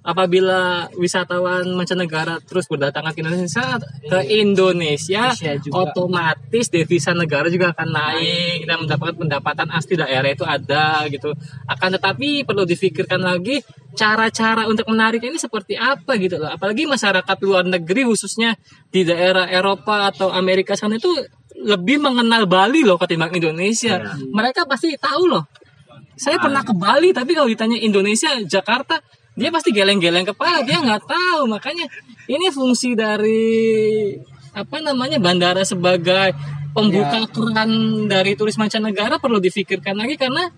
Apabila 0.09 0.89
wisatawan 0.97 1.69
mancanegara 1.77 2.41
terus 2.41 2.65
berdatangan 2.65 3.13
ke 3.13 3.21
Indonesia 3.21 3.77
ke 4.09 4.19
Indonesia, 4.41 5.37
Indonesia 5.37 5.53
juga. 5.61 5.77
otomatis 5.85 6.73
devisa 6.73 7.13
negara 7.13 7.53
juga 7.53 7.77
akan 7.77 7.89
naik 7.93 8.65
dan 8.65 8.77
mendapatkan 8.89 9.17
pendapatan 9.21 9.69
asli 9.69 10.01
daerah 10.01 10.33
itu 10.33 10.49
ada 10.49 11.05
gitu. 11.13 11.37
Akan 11.69 11.93
tetapi 11.93 12.49
perlu 12.49 12.65
difikirkan 12.65 13.21
lagi 13.21 13.61
cara-cara 13.93 14.65
untuk 14.65 14.89
menarik 14.89 15.21
ini 15.21 15.37
seperti 15.37 15.77
apa 15.77 16.17
gitu 16.17 16.41
loh. 16.41 16.49
Apalagi 16.57 16.89
masyarakat 16.89 17.37
luar 17.45 17.69
negeri 17.69 18.09
khususnya 18.09 18.57
di 18.89 19.05
daerah 19.05 19.45
Eropa 19.45 20.09
atau 20.09 20.33
Amerika 20.33 20.73
sana 20.73 20.97
itu 20.97 21.13
lebih 21.59 22.01
mengenal 22.01 22.49
Bali 22.49 22.81
loh 22.81 22.97
ketimbang 22.97 23.37
Indonesia. 23.37 24.01
Mereka 24.33 24.65
pasti 24.65 24.97
tahu 24.97 25.37
loh. 25.37 25.45
Saya 26.19 26.41
pernah 26.41 26.65
ke 26.65 26.75
Bali 26.75 27.15
tapi 27.15 27.37
kalau 27.37 27.47
ditanya 27.47 27.79
Indonesia, 27.79 28.35
Jakarta, 28.43 28.99
dia 29.39 29.55
pasti 29.55 29.71
geleng-geleng 29.71 30.27
kepala, 30.27 30.67
dia 30.67 30.83
nggak 30.83 31.07
tahu. 31.07 31.47
Makanya 31.47 31.87
ini 32.27 32.51
fungsi 32.51 32.99
dari 32.99 34.19
apa 34.51 34.83
namanya 34.83 35.23
bandara 35.23 35.63
sebagai 35.63 36.35
pembuka 36.75 37.31
keran 37.31 37.71
dari 38.11 38.35
turis 38.35 38.59
mancanegara 38.59 39.23
perlu 39.23 39.39
difikirkan 39.39 39.95
lagi 39.95 40.19
karena 40.19 40.51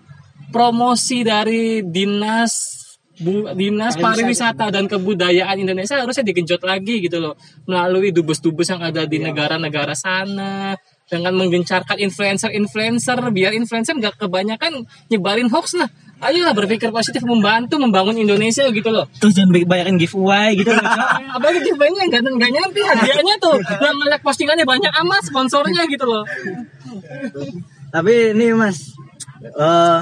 promosi 0.49 1.21
dari 1.21 1.85
dinas 1.85 2.81
Bu, 3.21 3.53
dinas 3.53 4.01
pariwisata. 4.01 4.73
dan 4.73 4.89
kebudayaan 4.89 5.53
Indonesia 5.61 5.93
harusnya 5.93 6.25
digenjot 6.25 6.65
lagi 6.65 7.05
gitu 7.05 7.21
loh. 7.21 7.37
Melalui 7.69 8.09
dubes-dubes 8.09 8.65
yang 8.73 8.81
ada 8.81 9.05
di 9.05 9.21
negara-negara 9.21 9.93
sana 9.93 10.73
dengan 11.05 11.37
menggencarkan 11.37 12.01
influencer-influencer. 12.01 13.21
Biar 13.29 13.53
influencer 13.53 13.93
nggak 13.93 14.17
kebanyakan 14.25 14.89
nyebarin 15.13 15.53
hoax 15.53 15.77
lah 15.77 15.93
ayolah 16.21 16.53
berpikir 16.53 16.93
positif 16.93 17.25
membantu 17.25 17.81
membangun 17.81 18.15
Indonesia 18.15 18.63
gitu 18.69 18.89
loh. 18.93 19.09
Terus 19.17 19.33
jangan 19.33 19.51
bayarin 19.65 19.97
giveaway 19.97 20.53
gitu 20.55 20.69
loh. 20.71 20.85
Apalagi 21.35 21.59
giveaway-nya 21.65 22.07
nggak 22.07 22.21
nggak 22.29 22.51
nyampe 22.53 22.79
hadiahnya 22.79 23.35
tuh. 23.41 23.57
Yang 23.57 23.95
nge-like 23.97 24.23
postingannya 24.23 24.65
banyak 24.65 24.93
amat 25.01 25.21
sponsornya 25.25 25.83
gitu 25.89 26.05
loh. 26.05 26.23
Tapi 27.91 28.37
ini 28.37 28.55
Mas, 28.55 28.93
eh 29.43 29.99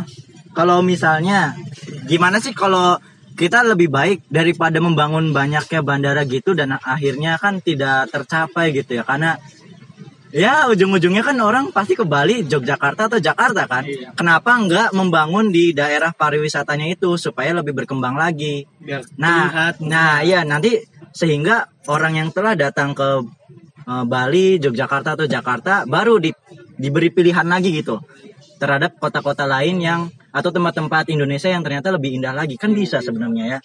kalau 0.54 0.84
misalnya 0.84 1.56
gimana 2.06 2.44
sih 2.44 2.52
kalau 2.52 3.00
kita 3.40 3.64
lebih 3.64 3.88
baik 3.88 4.28
daripada 4.28 4.84
membangun 4.84 5.32
banyaknya 5.32 5.80
bandara 5.80 6.28
gitu 6.28 6.52
dan 6.52 6.76
akhirnya 6.76 7.40
kan 7.40 7.64
tidak 7.64 8.12
tercapai 8.12 8.76
gitu 8.76 9.00
ya? 9.00 9.08
Karena 9.08 9.40
ya 10.30 10.70
ujung-ujungnya 10.70 11.26
kan 11.26 11.38
orang 11.42 11.74
pasti 11.74 11.98
ke 11.98 12.06
Bali, 12.06 12.46
Yogyakarta 12.46 13.10
atau 13.10 13.20
Jakarta 13.22 13.66
kan. 13.66 13.84
Kenapa 14.14 14.58
nggak 14.62 14.90
membangun 14.94 15.50
di 15.50 15.74
daerah 15.74 16.14
pariwisatanya 16.14 16.90
itu 16.90 17.18
supaya 17.18 17.54
lebih 17.58 17.74
berkembang 17.74 18.16
lagi? 18.18 18.66
Biar 18.82 19.06
Nah, 19.18 19.74
nah 19.82 20.22
ya 20.22 20.46
nanti 20.46 20.78
sehingga 21.14 21.68
orang 21.90 22.22
yang 22.22 22.30
telah 22.30 22.54
datang 22.54 22.94
ke 22.94 23.26
eh, 23.90 24.06
Bali, 24.06 24.62
Yogyakarta 24.62 25.18
atau 25.18 25.26
Jakarta 25.26 25.84
baru 25.90 26.22
di- 26.22 26.36
diberi 26.80 27.10
pilihan 27.12 27.46
lagi 27.50 27.74
gitu 27.76 28.00
terhadap 28.60 29.00
kota-kota 29.00 29.48
lain 29.48 29.80
yang 29.80 30.02
atau 30.30 30.52
tempat-tempat 30.52 31.10
Indonesia 31.10 31.50
yang 31.50 31.64
ternyata 31.66 31.90
lebih 31.96 32.14
indah 32.20 32.36
lagi 32.36 32.60
kan 32.60 32.76
bisa 32.76 33.00
sebenarnya 33.02 33.58
ya. 33.58 33.60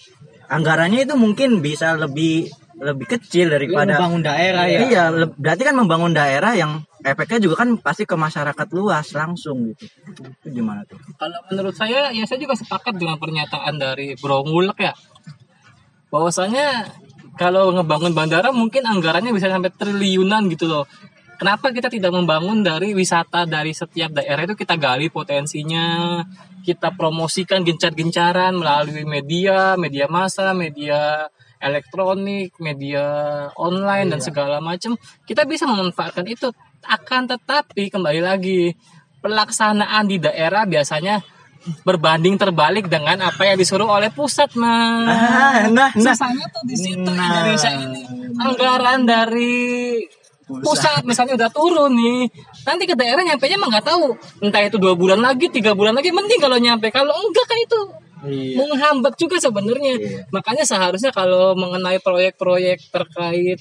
Anggarannya 0.49 1.09
itu 1.09 1.15
mungkin 1.17 1.61
bisa 1.65 1.97
lebih 1.97 2.49
lebih 2.79 3.07
kecil 3.07 3.51
daripada 3.55 3.95
membangun 3.99 4.23
daerah 4.27 4.65
ya. 4.67 4.79
Iya, 4.87 5.05
berarti 5.39 5.63
kan 5.63 5.77
membangun 5.79 6.13
daerah 6.15 6.53
yang 6.59 6.83
efeknya 7.05 7.39
juga 7.39 7.63
kan 7.63 7.79
pasti 7.79 8.03
ke 8.09 8.17
masyarakat 8.19 8.69
luas 8.75 9.15
langsung 9.15 9.71
gitu. 9.71 9.87
Itu 10.11 10.49
gimana 10.51 10.83
tuh? 10.89 10.99
Kalau 11.15 11.39
menurut 11.53 11.75
saya, 11.77 12.11
ya 12.11 12.25
saya 12.27 12.41
juga 12.43 12.59
sepakat 12.59 12.99
dengan 12.99 13.21
pernyataan 13.21 13.79
dari 13.79 14.19
Bro 14.19 14.49
Ngulek 14.51 14.79
ya. 14.83 14.95
Bahwasanya 16.11 16.91
kalau 17.35 17.75
ngebangun 17.75 18.15
bandara 18.15 18.55
mungkin 18.55 18.87
anggarannya 18.87 19.35
bisa 19.35 19.51
sampai 19.51 19.71
triliunan 19.75 20.47
gitu 20.51 20.71
loh. 20.71 20.87
Kenapa 21.35 21.75
kita 21.75 21.91
tidak 21.91 22.15
membangun 22.15 22.63
dari 22.63 22.95
wisata 22.95 23.43
dari 23.43 23.75
setiap 23.75 24.15
daerah 24.15 24.47
itu 24.47 24.55
kita 24.55 24.79
gali 24.79 25.11
potensinya, 25.11 26.23
kita 26.63 26.95
promosikan 26.95 27.67
gencar-gencaran 27.67 28.55
melalui 28.55 29.03
media, 29.03 29.75
media 29.75 30.07
massa, 30.07 30.55
media 30.55 31.27
elektronik, 31.65 32.53
media 32.61 33.05
online 33.57 34.13
dan 34.13 34.21
segala 34.21 34.61
macam. 34.61 35.01
Kita 35.25 35.49
bisa 35.49 35.65
memanfaatkan 35.65 36.29
itu. 36.29 36.53
Akan 36.85 37.25
tetapi 37.25 37.89
kembali 37.89 38.21
lagi 38.21 38.77
pelaksanaan 39.25 40.05
di 40.05 40.21
daerah 40.21 40.69
biasanya 40.69 41.25
berbanding 41.81 42.37
terbalik 42.37 42.93
dengan 42.93 43.25
apa 43.25 43.49
yang 43.49 43.57
disuruh 43.57 43.89
oleh 43.89 44.13
pusat. 44.13 44.53
Ah, 44.61 45.65
nah, 45.73 45.89
nah. 45.89 45.91
Susahnya 45.97 46.45
tuh 46.53 46.63
di 46.69 46.77
situ 46.77 47.09
Nah. 47.09 47.41
Indonesia 47.41 47.73
ini. 47.73 48.03
Anggaran 48.37 49.09
dari 49.09 50.05
pusat 50.45 51.03
misalnya 51.09 51.41
udah 51.41 51.51
turun 51.51 51.93
nih 51.97 52.29
nanti 52.69 52.85
ke 52.85 52.93
daerah 52.93 53.25
nyampe 53.25 53.49
nya 53.49 53.57
emang 53.57 53.73
nggak 53.73 53.87
tahu 53.89 54.13
entah 54.45 54.61
itu 54.61 54.77
dua 54.77 54.93
bulan 54.93 55.25
lagi 55.25 55.49
tiga 55.49 55.73
bulan 55.73 55.97
lagi 55.97 56.13
mending 56.13 56.37
kalau 56.37 56.61
nyampe 56.61 56.93
kalau 56.93 57.17
enggak 57.17 57.47
kan 57.49 57.59
itu 57.65 57.81
menghambat 58.33 59.15
juga 59.21 59.37
sebenarnya. 59.39 60.27
Makanya 60.33 60.65
seharusnya 60.65 61.13
kalau 61.13 61.55
mengenai 61.55 62.01
proyek-proyek 62.01 62.89
terkait 62.91 63.61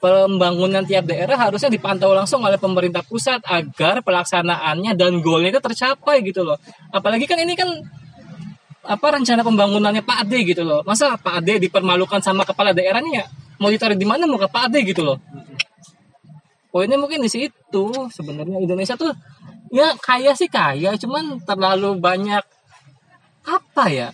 pembangunan 0.00 0.80
tiap 0.80 1.04
daerah 1.04 1.36
harusnya 1.36 1.68
dipantau 1.68 2.16
langsung 2.16 2.40
oleh 2.40 2.56
pemerintah 2.56 3.04
pusat 3.04 3.44
agar 3.44 4.00
pelaksanaannya 4.00 4.96
dan 4.96 5.20
goalnya 5.20 5.58
itu 5.58 5.60
tercapai 5.60 6.24
gitu 6.24 6.40
loh. 6.40 6.56
Apalagi 6.88 7.28
kan 7.28 7.36
ini 7.36 7.52
kan 7.52 7.68
apa 8.80 9.06
rencana 9.12 9.44
pembangunannya 9.44 10.00
Pak 10.00 10.24
Ade 10.24 10.40
gitu 10.48 10.64
loh. 10.64 10.80
Masa 10.88 11.20
Pak 11.20 11.44
Ade 11.44 11.60
dipermalukan 11.60 12.24
sama 12.24 12.48
kepala 12.48 12.72
daerahnya? 12.72 13.24
Ya 13.24 13.26
mau 13.60 13.68
ditaruh 13.68 13.94
di 13.94 14.08
mana 14.08 14.24
mau 14.24 14.40
ke 14.40 14.48
Pak 14.48 14.72
Ade 14.72 14.80
gitu 14.88 15.04
loh? 15.04 15.20
Poinnya 16.72 16.96
mungkin 16.96 17.20
di 17.20 17.28
situ 17.28 17.84
sebenarnya. 18.08 18.56
Indonesia 18.56 18.96
tuh 18.96 19.12
ya 19.68 19.92
kaya 20.00 20.32
sih 20.32 20.48
kaya 20.48 20.96
cuman 20.96 21.44
terlalu 21.44 22.00
banyak 22.00 22.42
apa 23.46 23.84
ya? 23.88 24.08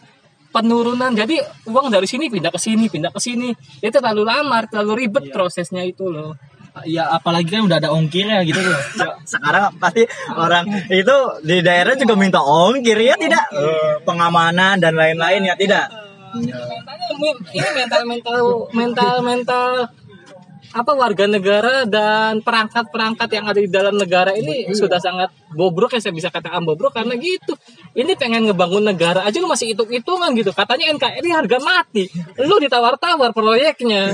Penurunan. 0.50 1.12
Jadi 1.12 1.36
uang 1.68 1.92
dari 1.92 2.08
sini 2.08 2.32
pindah 2.32 2.48
ke 2.48 2.60
sini 2.60 2.88
pindah 2.88 3.12
ke 3.12 3.20
sini. 3.20 3.52
Itu 3.82 4.00
terlalu 4.00 4.24
lama 4.24 4.64
terlalu 4.64 5.06
ribet 5.06 5.28
prosesnya 5.30 5.84
itu 5.84 6.08
loh. 6.08 6.36
Ya 6.84 7.08
apalagi 7.08 7.48
kan 7.56 7.64
udah 7.64 7.80
ada 7.80 7.88
ongkirnya 7.92 8.44
gitu 8.44 8.60
loh. 8.60 8.80
sekarang 9.32 9.76
pasti 9.80 10.04
orang 10.32 10.68
itu 10.92 11.16
di 11.44 11.64
daerah 11.64 11.96
juga 11.96 12.16
minta 12.16 12.40
ongkir 12.40 12.96
ya 13.00 13.16
tidak? 13.16 13.48
Eh, 13.52 14.00
pengamanan 14.04 14.80
dan 14.80 14.92
lain-lain 14.96 15.44
ya 15.44 15.56
tidak? 15.56 15.88
Mentalnya 16.36 17.08
ini 17.16 17.30
mental 17.72 18.02
mental 18.04 18.40
mental 18.76 19.14
mental 19.24 19.68
apa 20.76 20.92
warga 20.92 21.24
negara 21.24 21.88
dan 21.88 22.44
perangkat-perangkat 22.44 23.28
yang 23.32 23.44
ada 23.48 23.56
di 23.56 23.70
dalam 23.72 23.96
negara 23.96 24.36
ini 24.36 24.68
sudah 24.76 25.00
sangat 25.00 25.32
bobrok 25.56 25.96
ya 25.96 26.00
saya 26.04 26.12
bisa 26.12 26.28
katakan 26.28 26.60
bobrok 26.68 26.92
karena 26.92 27.16
gitu. 27.16 27.56
Ini 27.96 28.12
pengen 28.20 28.44
ngebangun 28.52 28.84
negara 28.84 29.24
aja 29.24 29.40
lu 29.40 29.48
masih 29.48 29.72
hitung-hitungan 29.72 30.36
gitu. 30.36 30.52
Katanya 30.52 30.92
NKRI 30.92 31.30
harga 31.32 31.58
mati. 31.64 32.12
Lu 32.44 32.60
ditawar-tawar 32.60 33.32
proyeknya. 33.32 34.12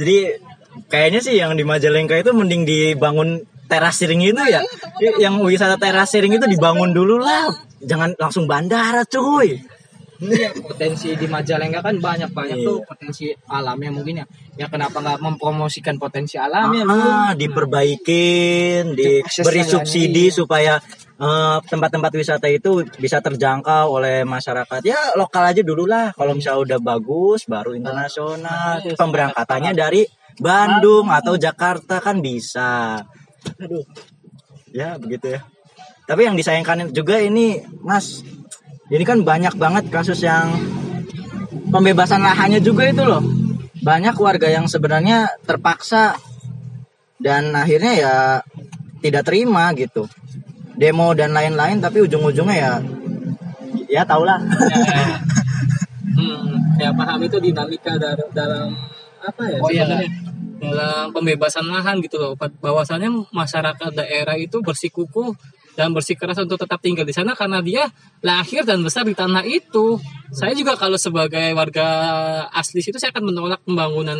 Jadi 0.00 0.40
kayaknya 0.88 1.20
sih 1.20 1.36
yang 1.36 1.52
di 1.52 1.68
Majalengka 1.68 2.16
itu 2.16 2.32
mending 2.32 2.64
dibangun 2.64 3.44
terasiring 3.68 4.24
itu 4.24 4.40
ya. 4.48 4.64
Yang 5.20 5.44
wisata 5.44 5.76
terasiring 5.76 6.40
itu 6.40 6.48
dibangun 6.48 6.96
dulu 6.96 7.20
lah. 7.20 7.52
Jangan 7.84 8.16
langsung 8.16 8.48
bandara 8.48 9.04
cuy 9.04 9.77
Iya, 10.18 10.50
potensi 10.50 11.14
di 11.14 11.26
Majalengka 11.30 11.78
kan 11.78 11.94
banyak 12.02 12.34
banyak 12.34 12.58
Iya. 12.58 12.66
tuh 12.66 12.76
potensi 12.82 13.30
alamnya 13.46 13.90
mungkin 13.94 14.22
ya. 14.22 14.26
Ya 14.58 14.66
kenapa 14.66 14.98
nggak 14.98 15.22
mempromosikan 15.22 15.94
potensi 15.94 16.34
alamnya 16.34 16.82
lu? 16.82 16.90
Ah, 16.98 17.32
diperbaikin, 17.38 18.98
diberi 18.98 19.22
Aksesnya 19.22 19.64
subsidi 19.78 20.26
iya. 20.30 20.34
supaya 20.34 20.74
eh, 21.18 21.58
tempat-tempat 21.66 22.14
wisata 22.14 22.46
itu 22.46 22.86
bisa 22.98 23.18
terjangkau 23.18 23.90
oleh 23.90 24.22
masyarakat. 24.22 24.82
Ya 24.86 24.98
lokal 25.18 25.50
aja 25.50 25.62
dulu 25.62 25.86
lah. 25.86 26.14
Kalau 26.14 26.34
misalnya 26.34 26.62
udah 26.62 26.80
bagus, 26.82 27.46
baru 27.46 27.74
internasional. 27.74 28.82
Iya, 28.82 28.94
Pemberangkatannya 28.94 29.72
dari 29.74 30.02
Bandung 30.38 31.10
atau 31.10 31.34
Jakarta 31.34 31.98
kan 31.98 32.22
bisa. 32.22 33.02
Aduh. 33.58 33.82
Ya 34.70 34.94
begitu 34.98 35.34
ya. 35.38 35.42
Tapi 36.06 36.24
yang 36.24 36.38
disayangkan 36.38 36.94
juga 36.94 37.20
ini, 37.20 37.60
Mas, 37.84 38.22
ini 38.88 39.04
kan 39.04 39.20
banyak 39.20 39.54
banget 39.60 39.84
kasus 39.92 40.24
yang 40.24 40.48
pembebasan 41.68 42.24
lahannya 42.24 42.60
juga 42.64 42.88
itu 42.88 43.04
loh. 43.04 43.20
Banyak 43.84 44.16
warga 44.16 44.48
yang 44.48 44.66
sebenarnya 44.66 45.28
terpaksa 45.44 46.16
dan 47.20 47.52
akhirnya 47.52 47.92
ya 47.94 48.14
tidak 49.04 49.28
terima 49.28 49.70
gitu. 49.76 50.08
Demo 50.78 51.10
dan 51.12 51.34
lain-lain 51.34 51.82
tapi 51.82 52.06
ujung-ujungnya 52.06 52.56
ya 52.56 52.72
ya 53.88 54.02
tau 54.04 54.24
lah. 54.24 54.40
Hmm, 56.18 56.74
ya 56.82 56.90
paham 56.90 57.22
itu 57.22 57.38
dinamika 57.38 57.94
dar- 57.94 58.26
dalam 58.34 58.74
apa 59.22 59.42
ya? 59.54 59.62
Oh, 59.62 59.70
iya. 59.70 59.86
sebenarnya? 59.86 60.10
dalam 60.58 61.14
pembebasan 61.14 61.70
lahan 61.70 62.02
gitu 62.02 62.18
loh. 62.18 62.34
Bahwasannya 62.34 63.30
masyarakat 63.30 63.90
daerah 63.94 64.34
itu 64.34 64.58
bersikukuh 64.58 65.38
dan 65.78 65.94
bersikeras 65.94 66.34
untuk 66.42 66.58
tetap 66.58 66.82
tinggal 66.82 67.06
di 67.06 67.14
sana 67.14 67.38
karena 67.38 67.62
dia 67.62 67.86
lahir 68.18 68.66
dan 68.66 68.82
besar 68.82 69.06
di 69.06 69.14
tanah 69.14 69.46
itu. 69.46 69.94
Saya 70.34 70.50
juga 70.58 70.74
kalau 70.74 70.98
sebagai 70.98 71.54
warga 71.54 71.86
asli 72.50 72.82
situ 72.82 72.98
saya 72.98 73.14
akan 73.14 73.30
menolak 73.30 73.62
pembangunan 73.62 74.18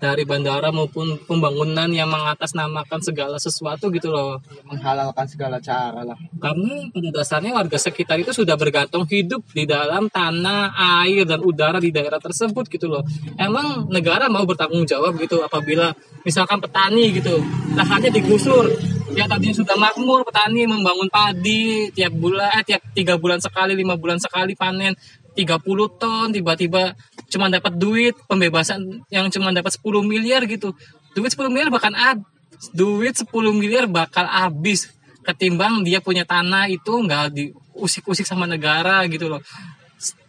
dari 0.00 0.24
bandara 0.24 0.72
maupun 0.72 1.20
pembangunan 1.28 1.88
yang 1.92 2.08
mengatasnamakan 2.08 3.00
segala 3.04 3.36
sesuatu 3.36 3.92
gitu 3.92 4.08
loh. 4.08 4.40
Menghalalkan 4.64 5.28
segala 5.28 5.60
cara 5.60 6.00
lah. 6.04 6.16
Karena 6.40 6.88
pada 6.88 7.08
dasarnya 7.20 7.52
warga 7.52 7.76
sekitar 7.76 8.16
itu 8.16 8.32
sudah 8.32 8.56
bergantung 8.56 9.04
hidup 9.04 9.44
di 9.52 9.68
dalam 9.68 10.08
tanah, 10.08 10.72
air, 11.04 11.28
dan 11.28 11.44
udara 11.44 11.76
di 11.76 11.92
daerah 11.92 12.16
tersebut 12.16 12.68
gitu 12.72 12.88
loh. 12.88 13.04
Emang 13.36 13.92
negara 13.92 14.32
mau 14.32 14.48
bertanggung 14.48 14.88
jawab 14.88 15.20
gitu 15.20 15.44
apabila 15.44 15.92
misalkan 16.24 16.64
petani 16.64 17.12
gitu, 17.12 17.36
lahannya 17.76 18.08
digusur. 18.08 18.99
Ya 19.20 19.28
tadinya 19.28 19.52
sudah 19.52 19.76
makmur, 19.76 20.24
petani 20.24 20.64
membangun 20.64 21.12
padi 21.12 21.92
tiap 21.92 22.08
bulan, 22.16 22.56
eh, 22.56 22.64
tiap 22.64 22.80
tiga 22.96 23.20
bulan 23.20 23.36
sekali, 23.36 23.76
lima 23.76 23.92
bulan 24.00 24.16
sekali 24.16 24.56
panen. 24.56 24.96
30 25.36 25.92
ton, 26.00 26.32
tiba-tiba 26.32 26.96
cuma 27.28 27.52
dapat 27.52 27.76
duit 27.76 28.16
pembebasan 28.24 29.04
yang 29.12 29.28
cuma 29.28 29.52
dapat 29.52 29.76
10 29.76 30.00
miliar 30.08 30.48
gitu. 30.48 30.72
Duit 31.12 31.36
10 31.36 31.52
miliar 31.52 31.68
bahkan 31.68 31.92
ad, 31.92 32.24
duit 32.72 33.12
10 33.12 33.28
miliar 33.52 33.84
bakal 33.84 34.24
habis. 34.24 34.88
Ketimbang 35.20 35.84
dia 35.84 36.00
punya 36.00 36.24
tanah 36.24 36.72
itu 36.72 36.88
nggak 36.88 37.36
diusik-usik 37.36 38.24
sama 38.24 38.48
negara 38.48 39.04
gitu 39.04 39.28
loh. 39.28 39.44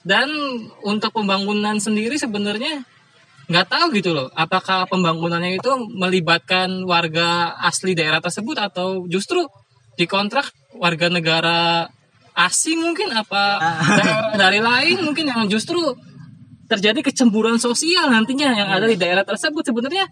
Dan 0.03 0.27
untuk 0.83 1.15
pembangunan 1.15 1.79
sendiri 1.79 2.19
sebenarnya 2.19 2.83
nggak 3.51 3.67
tahu 3.67 3.86
gitu 4.00 4.15
loh 4.15 4.31
apakah 4.31 4.88
pembangunannya 4.88 5.60
itu 5.60 5.72
melibatkan 5.91 6.88
warga 6.88 7.60
asli 7.60 7.91
daerah 7.91 8.24
tersebut 8.24 8.55
atau 8.55 9.03
justru 9.12 9.43
dikontrak 10.00 10.48
warga 10.79 11.12
negara 11.12 11.91
asing 12.31 12.79
mungkin 12.79 13.12
apa 13.12 13.60
daerah 14.00 14.20
dari 14.48 14.60
lain 14.63 15.03
mungkin 15.03 15.27
yang 15.27 15.43
justru 15.51 15.77
terjadi 16.72 17.03
kecemburuan 17.03 17.60
sosial 17.60 18.08
nantinya 18.08 18.55
yang 18.55 18.70
ada 18.72 18.88
di 18.88 18.96
daerah 18.96 19.27
tersebut. 19.27 19.60
Sebenarnya 19.67 20.08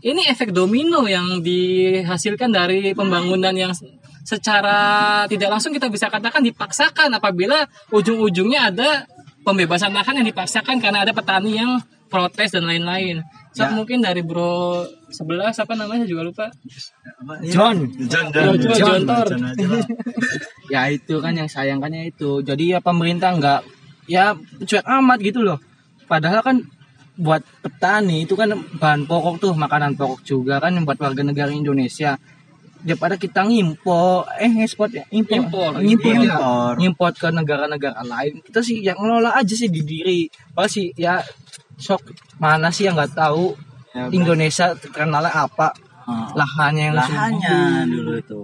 ini 0.00 0.24
efek 0.24 0.56
domino 0.56 1.04
yang 1.04 1.44
dihasilkan 1.44 2.48
dari 2.48 2.96
pembangunan 2.96 3.52
yang 3.52 3.76
secara 4.24 5.24
tidak 5.28 5.52
langsung 5.52 5.76
kita 5.76 5.92
bisa 5.92 6.08
katakan 6.08 6.40
dipaksakan 6.40 7.12
apabila 7.12 7.68
ujung-ujungnya 7.92 8.72
ada 8.72 9.04
pembebasan 9.44 9.92
lahan 9.92 10.24
yang 10.24 10.28
dipaksakan 10.32 10.80
karena 10.80 11.04
ada 11.04 11.12
petani 11.12 11.60
yang 11.60 11.76
protes 12.08 12.50
dan 12.56 12.64
lain-lain. 12.64 13.20
So, 13.52 13.64
Ya. 13.66 13.74
mungkin 13.74 14.00
dari 14.00 14.22
bro 14.24 14.84
sebelah 15.10 15.50
apa 15.50 15.74
namanya 15.76 16.04
juga 16.08 16.22
lupa. 16.24 16.46
John. 17.48 17.90
John 18.08 18.26
John, 18.32 18.54
John 18.76 19.00
Tor. 19.04 19.26
aja 19.28 19.36
lah. 19.66 19.84
Ya 20.74 20.82
itu 20.92 21.14
kan 21.20 21.32
yang 21.32 21.48
sayangkannya 21.48 22.12
itu. 22.12 22.44
Jadi 22.44 22.76
ya 22.76 22.78
pemerintah 22.80 23.32
nggak 23.34 23.60
ya 24.06 24.36
cuek 24.62 24.84
amat 24.84 25.18
gitu 25.24 25.40
loh. 25.44 25.58
Padahal 26.08 26.40
kan 26.44 26.56
buat 27.18 27.42
petani 27.64 28.22
itu 28.22 28.38
kan 28.38 28.52
bahan 28.78 29.08
pokok 29.10 29.42
tuh 29.42 29.52
makanan 29.56 29.98
pokok 29.98 30.22
juga 30.22 30.62
kan 30.62 30.76
buat 30.86 31.00
warga 31.00 31.22
negara 31.26 31.50
Indonesia. 31.50 32.14
Daripada 32.78 33.18
kita 33.18 33.42
ngimpor, 33.42 34.22
eh 34.38 34.54
ekspor 34.62 34.86
ya, 34.94 35.02
impor, 35.10 35.34
Impor. 35.34 35.70
ngimpor, 35.82 36.14
Impor. 36.14 36.72
ngimpor 36.78 37.10
ke 37.10 37.28
negara-negara 37.34 38.06
lain. 38.06 38.38
Kita 38.38 38.62
sih 38.62 38.78
yang 38.86 38.94
ngelola 39.02 39.34
aja 39.34 39.50
sih 39.50 39.66
di 39.66 39.82
diri. 39.82 40.30
Sih 40.70 40.94
ya 40.94 41.18
sok 41.78 42.02
mana 42.42 42.68
sih 42.74 42.86
yang 42.90 42.98
nggak 42.98 43.14
tahu 43.14 43.54
Ya, 43.96 44.04
Indonesia 44.12 44.76
terkenalnya 44.76 45.32
apa 45.32 45.72
Ah. 46.08 46.32
lahannya 46.32 46.88
yang 46.88 46.96
lahannya 46.96 47.84
dulu 47.84 48.12
itu. 48.16 48.40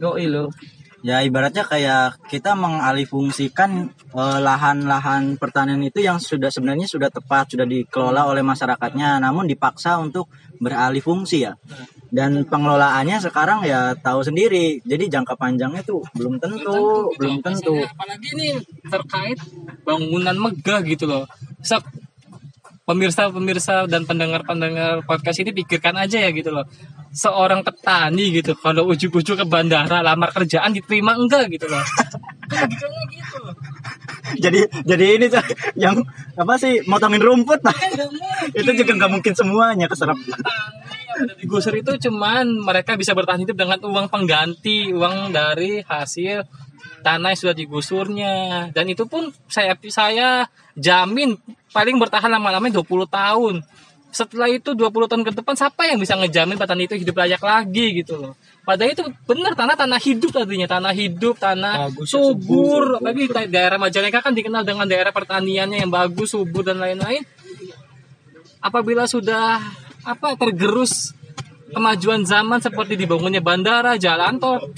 Yo 0.00 0.16
lo. 0.16 0.48
Ya 1.04 1.20
ibaratnya 1.20 1.66
kayak 1.66 2.24
kita 2.30 2.54
mengalihfungsikan 2.56 3.90
eh, 3.92 4.38
lahan-lahan 4.40 5.36
pertanian 5.36 5.82
itu 5.84 6.00
yang 6.00 6.16
sudah 6.16 6.48
sebenarnya 6.48 6.88
sudah 6.88 7.12
tepat 7.12 7.52
sudah 7.52 7.68
dikelola 7.68 8.30
oleh 8.32 8.40
masyarakatnya, 8.40 9.20
namun 9.20 9.44
dipaksa 9.44 10.00
untuk 10.00 10.30
beralih 10.56 11.02
fungsi 11.04 11.44
ya. 11.44 11.52
Dan 12.08 12.48
pengelolaannya 12.48 13.18
sekarang 13.20 13.66
ya 13.66 13.92
tahu 13.98 14.24
sendiri. 14.24 14.80
Jadi 14.86 15.12
jangka 15.12 15.36
panjangnya 15.36 15.84
tuh 15.84 16.00
belum 16.16 16.40
tentu, 16.40 17.12
belum 17.18 17.44
tentu. 17.44 17.76
Maksudnya 17.76 17.92
Apalagi 17.92 18.28
ini 18.40 18.48
terkait 18.88 19.38
bangunan 19.84 20.36
megah 20.38 20.80
gitu 20.86 21.04
loh. 21.10 21.28
So, 21.60 21.76
pemirsa-pemirsa 22.92 23.88
dan 23.88 24.04
pendengar-pendengar 24.04 25.00
podcast 25.08 25.40
ini 25.40 25.56
pikirkan 25.56 25.96
aja 25.96 26.20
ya 26.20 26.30
gitu 26.30 26.52
loh. 26.52 26.68
Seorang 27.12 27.64
petani 27.64 28.32
gitu, 28.36 28.52
kalau 28.56 28.88
ujuk-ujuk 28.92 29.40
ke 29.40 29.46
bandara 29.48 30.04
lamar 30.04 30.32
kerjaan 30.36 30.76
diterima 30.76 31.16
enggak 31.16 31.48
gitu 31.48 31.68
loh. 31.72 31.80
Logikanya 32.52 33.02
gitu 33.08 33.36
loh. 33.40 33.54
Jadi 34.32 34.60
jadi 34.88 35.04
ini 35.20 35.26
tuh 35.28 35.44
yang 35.76 36.00
apa 36.36 36.54
sih 36.56 36.80
motongin 36.88 37.20
rumput 37.20 37.60
lah. 37.60 37.74
Mungkin. 37.76 38.60
itu 38.64 38.70
juga 38.84 38.92
nggak 38.96 39.12
mungkin 39.12 39.32
semuanya 39.36 39.86
keserap. 39.88 40.16
petani 40.16 41.02
yang 41.12 41.28
ada 41.28 41.34
di 41.36 41.44
gusur 41.44 41.74
itu 41.76 41.92
cuman 42.08 42.64
mereka 42.64 42.96
bisa 42.96 43.12
bertahan 43.12 43.44
hidup 43.44 43.56
dengan 43.56 43.78
uang 43.84 44.08
pengganti 44.08 44.92
uang 44.96 45.36
dari 45.36 45.84
hasil 45.84 46.48
tanah 47.02 47.34
yang 47.34 47.40
sudah 47.42 47.56
digusurnya. 47.56 48.34
Dan 48.70 48.88
itu 48.88 49.04
pun 49.04 49.34
saya 49.50 49.74
saya 49.90 50.46
jamin 50.78 51.36
paling 51.74 51.98
bertahan 51.98 52.30
lama-lama 52.30 52.70
20 52.70 52.80
tahun. 53.10 53.54
Setelah 54.12 54.48
itu 54.52 54.76
20 54.76 55.08
tahun 55.08 55.22
ke 55.24 55.32
depan 55.40 55.56
siapa 55.56 55.88
yang 55.88 55.96
bisa 55.96 56.14
ngejamin 56.14 56.60
petani 56.60 56.84
itu 56.84 56.94
hidup 57.00 57.16
layak 57.16 57.40
lagi 57.40 58.04
gitu 58.04 58.20
loh. 58.20 58.32
Padahal 58.62 58.92
itu 58.94 59.02
benar 59.24 59.56
tanah 59.56 59.74
tanah 59.74 59.98
hidup 59.98 60.30
tadinya. 60.30 60.68
Tanah 60.68 60.92
hidup 60.92 61.40
tanah 61.40 61.90
Bagus, 61.90 62.12
subur 62.12 63.00
apalagi 63.00 63.26
da- 63.32 63.50
daerah 63.50 63.80
Majalengka 63.80 64.20
kan 64.22 64.36
dikenal 64.36 64.62
dengan 64.62 64.86
daerah 64.86 65.10
pertaniannya 65.10 65.82
yang 65.82 65.90
bagus 65.90 66.36
subur 66.36 66.62
dan 66.62 66.78
lain-lain. 66.78 67.24
Apabila 68.62 69.08
sudah 69.08 69.58
apa 70.06 70.38
tergerus 70.38 71.16
kemajuan 71.72 72.22
zaman 72.22 72.60
seperti 72.60 72.94
dibangunnya 73.00 73.40
bandara, 73.40 73.96
jalan 73.96 74.36
tol, 74.36 74.70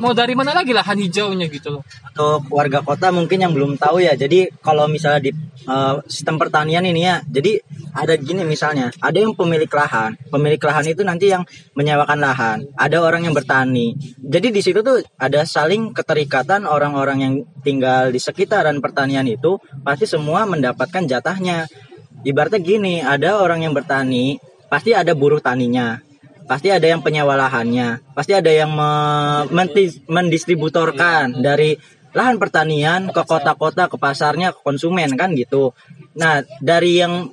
mau 0.00 0.16
dari 0.16 0.32
mana 0.32 0.56
lagi 0.56 0.72
lahan 0.72 0.98
hijaunya 0.98 1.46
gitu 1.52 1.78
loh. 1.78 1.82
Untuk 2.12 2.48
warga 2.50 2.80
kota 2.82 3.12
mungkin 3.12 3.38
yang 3.44 3.52
belum 3.52 3.76
tahu 3.76 4.02
ya. 4.02 4.16
Jadi 4.16 4.48
kalau 4.64 4.88
misalnya 4.88 5.28
di 5.28 5.30
eh, 5.68 5.94
sistem 6.08 6.40
pertanian 6.40 6.82
ini 6.82 7.04
ya, 7.04 7.20
jadi 7.24 7.60
ada 7.92 8.16
gini 8.16 8.42
misalnya, 8.48 8.88
ada 8.98 9.20
yang 9.20 9.36
pemilik 9.36 9.68
lahan. 9.68 10.16
Pemilik 10.32 10.58
lahan 10.58 10.84
itu 10.88 11.02
nanti 11.04 11.28
yang 11.28 11.44
menyewakan 11.76 12.18
lahan. 12.18 12.58
Ada 12.74 12.98
orang 13.04 13.28
yang 13.28 13.36
bertani. 13.36 13.94
Jadi 14.18 14.48
di 14.48 14.60
situ 14.64 14.80
tuh 14.80 15.04
ada 15.20 15.44
saling 15.44 15.92
keterikatan 15.92 16.64
orang-orang 16.64 17.18
yang 17.20 17.34
tinggal 17.60 18.08
di 18.08 18.18
sekitaran 18.18 18.80
pertanian 18.80 19.28
itu 19.28 19.60
pasti 19.84 20.08
semua 20.08 20.48
mendapatkan 20.48 21.04
jatahnya. 21.04 21.68
Ibaratnya 22.22 22.60
gini, 22.62 23.02
ada 23.02 23.42
orang 23.42 23.66
yang 23.66 23.74
bertani, 23.74 24.38
pasti 24.70 24.94
ada 24.94 25.12
buruh 25.12 25.42
taninya. 25.42 26.11
Pasti 26.52 26.68
ada 26.68 26.84
yang 26.84 27.00
penyewa 27.00 27.32
lahannya, 27.32 28.04
pasti 28.12 28.36
ada 28.36 28.52
yang 28.52 28.68
me- 28.76 29.48
mendistributorkan 30.04 31.40
dari 31.40 31.80
lahan 32.12 32.36
pertanian 32.36 33.08
ke 33.08 33.24
kota-kota, 33.24 33.88
ke 33.88 33.96
pasarnya, 33.96 34.52
ke 34.52 34.60
konsumen 34.60 35.16
kan 35.16 35.32
gitu. 35.32 35.72
Nah, 36.12 36.44
dari 36.60 37.00
yang 37.00 37.32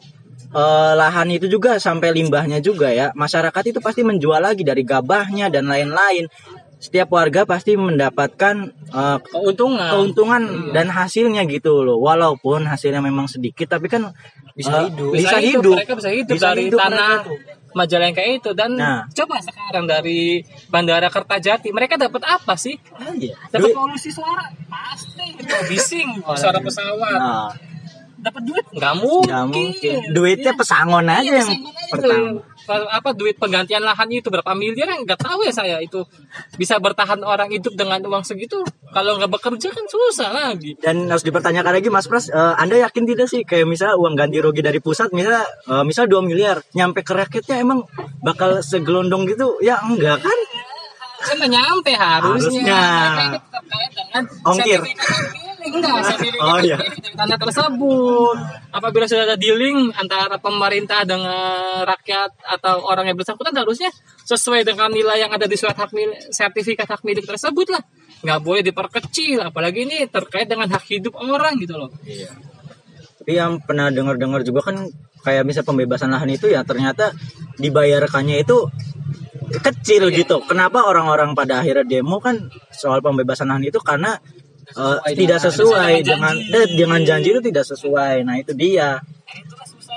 eh, 0.56 0.94
lahan 0.96 1.36
itu 1.36 1.52
juga 1.52 1.76
sampai 1.84 2.16
limbahnya 2.16 2.64
juga 2.64 2.88
ya, 2.96 3.12
masyarakat 3.12 3.76
itu 3.76 3.84
pasti 3.84 4.08
menjual 4.08 4.40
lagi 4.40 4.64
dari 4.64 4.88
gabahnya 4.88 5.52
dan 5.52 5.68
lain-lain. 5.68 6.32
setiap 6.80 7.12
warga 7.12 7.44
pasti 7.44 7.76
mendapatkan 7.76 8.72
eh, 8.72 9.18
keuntungan 9.36 9.92
keuntungan 9.92 10.72
dan 10.72 10.88
hasilnya 10.88 11.44
gitu 11.52 11.84
loh. 11.84 12.00
Walaupun 12.00 12.64
hasilnya 12.64 13.04
memang 13.04 13.28
sedikit 13.28 13.68
tapi 13.76 13.92
kan 13.92 14.16
Bisa 14.56 14.88
eh, 14.88 14.88
hidup. 14.88 15.12
Bisa, 15.12 15.38
hidup. 15.44 15.76
mereka 15.76 16.00
bisa 16.00 16.12
hidup 16.16 16.36
Bisa 16.40 16.48
dari 16.56 16.72
hidup 16.72 16.80
tanah 16.80 16.96
mereka 16.96 17.28
tuh. 17.28 17.59
Majalengka 17.78 18.24
itu 18.24 18.52
dan 18.58 18.74
Nah. 18.74 19.06
coba 19.12 19.38
sekarang 19.44 19.86
dari 19.86 20.42
Bandara 20.68 21.10
Kertajati 21.12 21.70
mereka 21.70 22.00
dapat 22.00 22.24
apa 22.26 22.58
sih? 22.58 22.78
Iya. 23.18 23.36
Dapat 23.54 23.70
polusi 23.76 24.10
suara 24.10 24.50
pasti 24.70 25.36
bising 25.68 26.22
suara 26.34 26.60
pesawat 26.60 27.20
Nah, 27.20 27.50
dapat 28.20 28.42
duit 28.44 28.66
nggak 28.70 28.96
mungkin 28.96 29.34
mungkin. 29.48 29.96
Duitnya 30.12 30.54
pesangon 30.54 31.06
aja 31.06 31.22
Iya, 31.22 31.34
yang 31.42 31.50
pesangon 31.50 31.74
aja. 31.74 31.90
pertama. 31.90 32.30
apa 32.70 33.10
duit 33.18 33.34
penggantian 33.34 33.82
lahan 33.82 34.06
itu 34.08 34.30
berapa 34.30 34.54
miliar 34.54 34.86
yang 34.88 35.02
nggak 35.02 35.18
tahu 35.18 35.42
ya 35.42 35.50
saya 35.50 35.82
itu 35.82 36.06
bisa 36.54 36.78
bertahan 36.78 37.18
orang 37.20 37.50
hidup 37.50 37.74
dengan 37.74 37.98
uang 38.00 38.22
segitu 38.22 38.62
kalau 38.90 39.18
nggak 39.18 39.26
bekerja 39.28 39.74
kan 39.74 39.82
susah 39.84 40.30
lagi 40.30 40.78
Dan 40.78 41.10
harus 41.10 41.26
dipertanyakan 41.26 41.74
lagi 41.74 41.90
Mas 41.90 42.06
Pras, 42.06 42.30
eh, 42.30 42.38
Anda 42.56 42.78
yakin 42.80 43.10
tidak 43.10 43.26
sih 43.26 43.42
kayak 43.42 43.66
misalnya 43.66 43.98
uang 43.98 44.14
ganti 44.14 44.38
rugi 44.38 44.62
dari 44.62 44.78
pusat 44.78 45.10
misalnya 45.10 45.42
eh, 45.66 45.82
misal 45.82 46.06
2 46.06 46.22
miliar 46.22 46.62
nyampe 46.72 47.02
ke 47.02 47.10
rakyatnya 47.12 47.58
emang 47.58 47.90
bakal 48.22 48.62
segelondong 48.62 49.26
gitu? 49.26 49.58
Ya 49.60 49.82
enggak 49.82 50.22
kan? 50.22 50.40
kan 51.20 51.36
nyampe 51.42 51.92
harusnya 51.92 52.64
Harusnya. 52.64 53.34
Tetap 53.44 53.64
kait 53.66 53.92
dengan 53.92 54.24
Ongkir. 54.46 54.80
Enggak 55.70 55.94
Oh, 56.40 56.58
iya. 56.64 56.78
tanah 57.14 57.38
tersebut. 57.38 58.38
Apabila 58.72 59.06
sudah 59.06 59.24
ada 59.30 59.38
dealing 59.38 59.92
antara 59.94 60.40
pemerintah 60.40 61.04
dengan 61.04 61.84
rakyat 61.84 62.32
atau 62.60 62.86
orang 62.88 63.12
yang 63.12 63.18
bersangkutan 63.20 63.54
harusnya 63.54 63.92
sesuai 64.26 64.64
dengan 64.66 64.90
nilai 64.90 65.22
yang 65.26 65.32
ada 65.34 65.46
di 65.46 65.56
surat 65.60 65.76
hak 65.76 65.92
milik 65.92 66.32
sertifikat 66.32 66.88
hak 66.88 67.02
milik 67.04 67.26
tersebut 67.28 67.68
lah. 67.72 67.84
Nggak 68.24 68.40
boleh 68.44 68.62
diperkecil 68.64 69.40
apalagi 69.44 69.88
ini 69.88 70.08
terkait 70.08 70.48
dengan 70.48 70.68
hak 70.72 70.84
hidup 70.88 71.16
orang 71.20 71.56
gitu 71.60 71.76
loh. 71.80 71.92
Tapi 73.20 73.32
yang 73.36 73.60
pernah 73.64 73.92
dengar-dengar 73.92 74.42
juga 74.48 74.72
kan 74.72 74.88
kayak 75.24 75.44
misal 75.44 75.68
pembebasan 75.68 76.16
lahan 76.16 76.32
itu 76.32 76.48
ya 76.48 76.64
ternyata 76.64 77.12
dibayarkannya 77.60 78.40
itu 78.42 78.72
kecil 79.58 80.14
gitu. 80.14 80.40
Kenapa 80.46 80.86
orang-orang 80.86 81.34
pada 81.34 81.60
akhirnya 81.60 81.84
demo 81.84 82.22
kan 82.22 82.48
soal 82.72 83.02
pembebasan 83.02 83.50
lahan 83.50 83.66
itu? 83.66 83.82
Karena 83.82 84.16
eh, 84.76 85.16
tidak 85.18 85.40
sesuai 85.42 86.04
dengan 86.06 86.36
eh, 86.38 86.68
dengan 86.78 87.02
janji 87.02 87.34
itu 87.34 87.42
tidak 87.42 87.66
sesuai. 87.66 88.26
Nah, 88.28 88.36
itu 88.38 88.54
dia. 88.54 89.02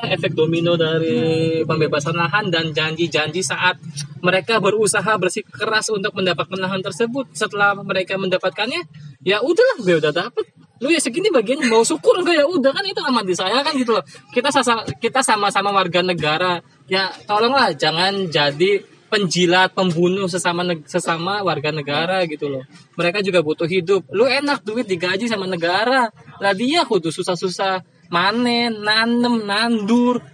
efek 0.02 0.34
domino 0.34 0.74
dari 0.74 1.62
pembebasan 1.62 2.18
lahan 2.18 2.50
dan 2.50 2.74
janji-janji 2.74 3.38
saat 3.38 3.78
mereka 4.18 4.58
berusaha 4.58 5.14
bersikeras 5.14 5.94
untuk 5.94 6.10
mendapatkan 6.18 6.58
lahan 6.58 6.82
tersebut. 6.82 7.30
Setelah 7.30 7.78
mereka 7.78 8.18
mendapatkannya 8.18 8.82
ya 9.22 9.38
udahlah 9.38 9.78
gue 9.78 10.02
udah 10.02 10.10
dapet. 10.10 10.50
Lu 10.82 10.90
ya 10.90 10.98
segini 10.98 11.30
bagian 11.30 11.62
mau 11.70 11.86
syukur 11.86 12.18
enggak? 12.18 12.42
Ya 12.42 12.46
udah 12.50 12.74
kan 12.74 12.82
itu 12.82 12.98
amat 12.98 13.24
disayangkan 13.30 13.74
gitu 13.78 13.94
loh. 13.94 14.02
Kita 14.34 14.50
sasa- 14.50 14.82
kita 14.98 15.22
sama-sama 15.22 15.70
warga 15.70 16.02
negara. 16.02 16.58
Ya 16.90 17.14
tolonglah 17.30 17.70
jangan 17.78 18.26
jadi 18.26 18.82
penjilat 19.12 19.76
pembunuh 19.76 20.24
sesama 20.24 20.64
sesama 20.88 21.44
warga 21.44 21.68
negara 21.68 22.24
gitu 22.24 22.48
loh. 22.48 22.64
Mereka 22.96 23.20
juga 23.20 23.44
butuh 23.44 23.68
hidup. 23.68 24.08
Lu 24.08 24.24
enak 24.24 24.64
duit 24.64 24.88
digaji 24.88 25.28
sama 25.28 25.44
negara. 25.44 26.08
Lah 26.40 26.56
dia 26.56 26.88
kudu 26.88 27.12
susah-susah 27.12 27.84
manen 28.08 28.80
nanem 28.80 29.44
nandur 29.44 30.24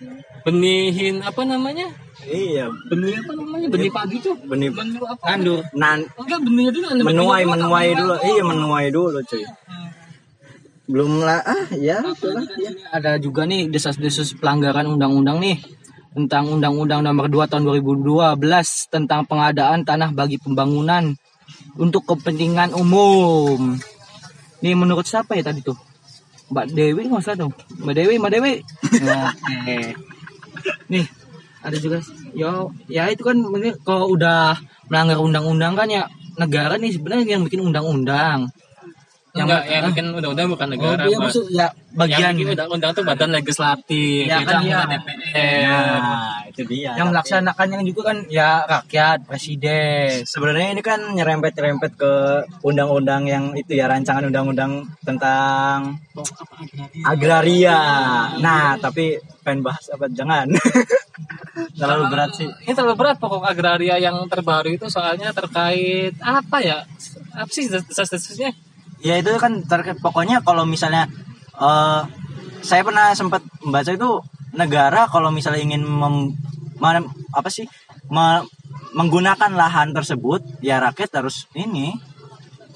benihin 0.47 1.27
apa 1.27 1.43
namanya? 1.43 1.91
Iya, 2.23 2.71
benih 2.87 3.19
apa 3.19 3.33
namanya? 3.35 3.67
Benih 3.67 3.91
padi 3.91 4.17
tuh. 4.23 4.39
Benih 4.47 4.71
benih 4.71 5.03
apa? 5.03 5.35
Nandur. 5.35 5.67
nan 5.75 6.07
enggak 6.15 6.41
benihnya 6.47 6.71
dulu 6.71 6.87
menuai 7.03 7.43
menuai 7.43 7.89
dulu. 7.99 8.15
Iya, 8.23 8.43
menuai 8.47 8.87
dulu, 8.95 9.19
cuy. 9.27 9.43
Belum 10.89 11.21
lah. 11.21 11.43
Ah 11.43 11.67
ya. 11.75 12.01
itulah. 12.01 12.47
ada 12.95 13.19
juga 13.19 13.45
nih 13.45 13.69
desas-desus 13.69 14.39
pelanggaran 14.39 14.87
undang-undang 14.89 15.43
nih 15.43 15.59
tentang 16.19 16.51
Undang-Undang 16.51 17.07
Nomor 17.07 17.31
2 17.31 17.47
Tahun 17.47 17.63
2012 17.63 18.43
tentang 18.91 19.23
pengadaan 19.23 19.87
tanah 19.87 20.11
bagi 20.11 20.35
pembangunan 20.43 21.15
untuk 21.79 22.03
kepentingan 22.11 22.75
umum. 22.75 23.79
Nih 24.59 24.75
menurut 24.75 25.07
siapa 25.07 25.39
ya 25.39 25.47
tadi 25.47 25.63
tuh? 25.63 25.79
Mbak 26.51 26.75
Dewi 26.75 27.07
nggak 27.07 27.23
usah 27.23 27.39
tuh. 27.39 27.55
Mbak 27.87 27.95
Dewi, 27.95 28.15
Mbak 28.19 28.33
Dewi. 28.35 28.55
Oke. 28.99 29.79
Nih 30.91 31.07
ada 31.63 31.77
juga 31.79 32.03
yo 32.35 32.75
ya 32.91 33.07
itu 33.11 33.23
kan 33.23 33.39
kalau 33.87 34.15
udah 34.15 34.59
melanggar 34.91 35.23
undang-undang 35.23 35.75
kan 35.79 35.87
ya 35.87 36.07
negara 36.39 36.79
nih 36.79 36.99
sebenarnya 36.99 37.39
yang 37.39 37.47
bikin 37.47 37.63
undang-undang. 37.63 38.51
Enggak 39.45 39.63
Yang- 39.63 39.71
yang 39.71 39.85
bikin 39.91 40.05
undang-undang 40.11 40.47
bukan 40.49 40.67
Oh, 40.67 40.73
negara 40.73 41.03
iya 41.05 41.13
Pak. 41.13 41.23
maksud 41.23 41.45
ya 41.49 41.59
yang 41.59 41.71
bagian 41.95 42.33
bikin 42.33 42.49
undang-undang 42.55 42.91
tuh 42.93 43.05
badan 43.05 43.31
legislatif 43.33 44.23
Ya, 44.25 44.37
kita 44.41 44.51
kan 44.51 44.61
dia. 44.63 44.75
anggota 44.75 44.87
DPR 44.95 45.99
Nah, 45.99 46.39
itu 46.47 46.63
dia. 46.65 46.91
yang 46.95 47.09
melaksanakannya 47.09 47.79
juga 47.83 48.01
kan 48.07 48.19
ya 48.29 48.51
rakyat 48.65 49.19
presiden 49.25 50.23
Sebenarnya 50.25 50.69
ini 50.73 50.83
kan 50.83 51.01
nyerempet-nyerempet 51.13 51.93
ke 51.95 52.13
undang-undang 52.63 53.23
yang 53.25 53.45
itu 53.53 53.73
ya 53.73 53.87
rancangan 53.87 54.25
undang-undang 54.25 54.73
tentang 55.03 55.99
agraria. 57.05 57.79
Nah, 58.39 58.75
tapi 58.77 59.17
pengen 59.41 59.63
bahas 59.63 59.85
apa 59.89 60.07
jangan. 60.11 60.47
Terlalu 61.79 62.05
berat 62.09 62.31
sih. 62.33 62.47
ini 62.47 62.73
terlalu 62.73 62.95
berat 62.97 63.17
pokok 63.19 63.43
agraria 63.43 63.99
yang 63.99 64.15
terbaru 64.27 64.71
itu 64.71 64.87
soalnya 64.87 65.31
terkait 65.31 66.15
apa 66.19 66.59
ya 66.59 66.79
apa 67.33 67.51
sih 67.51 67.67
desas-desusnya 67.67 68.51
Ya 68.99 69.15
itu 69.19 69.31
kan 69.39 69.63
terkait 69.63 69.99
pokoknya 70.03 70.43
kalau 70.43 70.67
misalnya 70.67 71.07
eh 71.59 72.03
saya 72.63 72.83
pernah 72.83 73.15
sempat 73.15 73.43
membaca 73.63 73.91
itu 73.95 74.11
negara 74.55 75.07
kalau 75.07 75.31
misalnya 75.31 75.63
ingin 75.63 75.87
mem, 75.87 76.35
mem- 76.83 77.13
apa 77.31 77.49
sih 77.49 77.71
me- 78.11 78.45
menggunakan 78.97 79.53
lahan 79.55 79.95
tersebut 79.95 80.43
ya 80.65 80.83
rakyat 80.83 81.23
harus 81.23 81.47
ini 81.55 81.95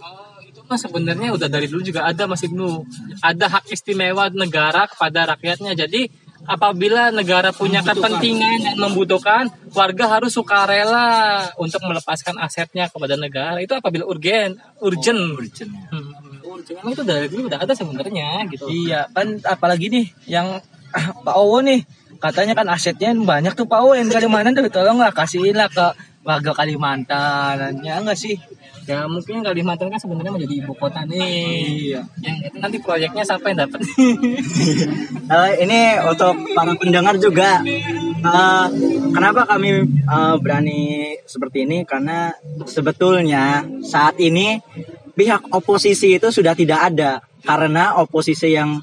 Oh, 0.02 0.38
itu 0.42 0.61
mah 0.66 0.78
sebenarnya 0.78 1.30
udah 1.35 1.48
dari 1.50 1.66
dulu 1.70 1.82
juga 1.82 2.02
ada 2.02 2.26
Mas 2.26 2.42
Ibnu. 2.42 2.82
Ada 3.22 3.46
hak 3.46 3.64
istimewa 3.70 4.26
negara 4.35 4.90
kepada 4.90 5.30
rakyatnya. 5.35 5.78
Jadi 5.78 6.11
apabila 6.46 7.14
negara 7.14 7.55
punya 7.55 7.81
kepentingan 7.83 8.59
dan 8.62 8.76
membutuhkan, 8.78 9.50
warga 9.72 10.18
harus 10.18 10.35
sukarela 10.35 11.46
untuk 11.59 11.83
melepaskan 11.87 12.38
asetnya 12.42 12.90
kepada 12.90 13.14
negara. 13.14 13.62
Itu 13.62 13.78
apabila 13.78 14.07
urgen, 14.07 14.59
urgent. 14.83 15.38
urgent 15.38 15.70
ya. 15.70 15.87
Hmm, 15.90 16.12
urgent. 16.46 16.76
Emang 16.83 16.92
itu 16.94 17.02
dari 17.07 17.26
dulu 17.31 17.42
udah 17.48 17.61
ada 17.62 17.72
sebenarnya 17.74 18.28
gitu. 18.50 18.64
iya 18.68 19.09
kan 19.11 19.40
apalagi 19.42 19.87
nih 19.88 20.07
yang 20.28 20.61
ah, 20.92 21.07
Pak 21.26 21.35
Owo 21.38 21.64
nih 21.64 21.83
katanya 22.22 22.55
kan 22.55 22.66
asetnya 22.70 23.11
banyak 23.16 23.57
tuh 23.59 23.66
Pak 23.66 23.78
Owo 23.83 23.98
yang 23.98 24.07
Kalimantan 24.12 24.55
tuh 24.59 24.70
tolonglah 24.70 25.11
kasihin 25.11 25.59
lah 25.59 25.66
ke 25.66 25.87
warga 26.22 26.52
Kalimantan 26.55 27.83
ya 27.83 27.98
enggak 27.98 28.18
sih 28.18 28.38
Ya 28.83 29.07
mungkin 29.07 29.47
Kalimantan 29.47 29.88
kan 29.95 30.01
sebenarnya 30.01 30.35
menjadi 30.35 30.55
ibu 30.59 30.75
kota 30.75 31.07
nih. 31.07 31.23
iya 31.92 32.01
Yang 32.18 32.37
itu 32.51 32.57
nanti 32.59 32.77
proyeknya 32.83 33.23
siapa 33.23 33.47
yang 33.53 33.59
dapat? 33.66 33.81
Eh, 35.33 35.53
ini 35.64 35.97
untuk 36.05 36.35
para 36.53 36.77
pendengar 36.77 37.16
juga 37.16 37.64
eh, 37.64 38.66
kenapa 39.14 39.49
kami 39.49 39.88
eh, 39.88 40.37
berani 40.42 41.14
seperti 41.25 41.64
ini 41.64 41.88
karena 41.88 42.37
sebetulnya 42.68 43.64
saat 43.81 44.21
ini 44.21 44.61
pihak 45.16 45.49
oposisi 45.57 46.21
itu 46.21 46.29
sudah 46.29 46.53
tidak 46.53 46.92
ada 46.92 47.25
karena 47.49 47.97
oposisi 47.97 48.53
yang 48.53 48.83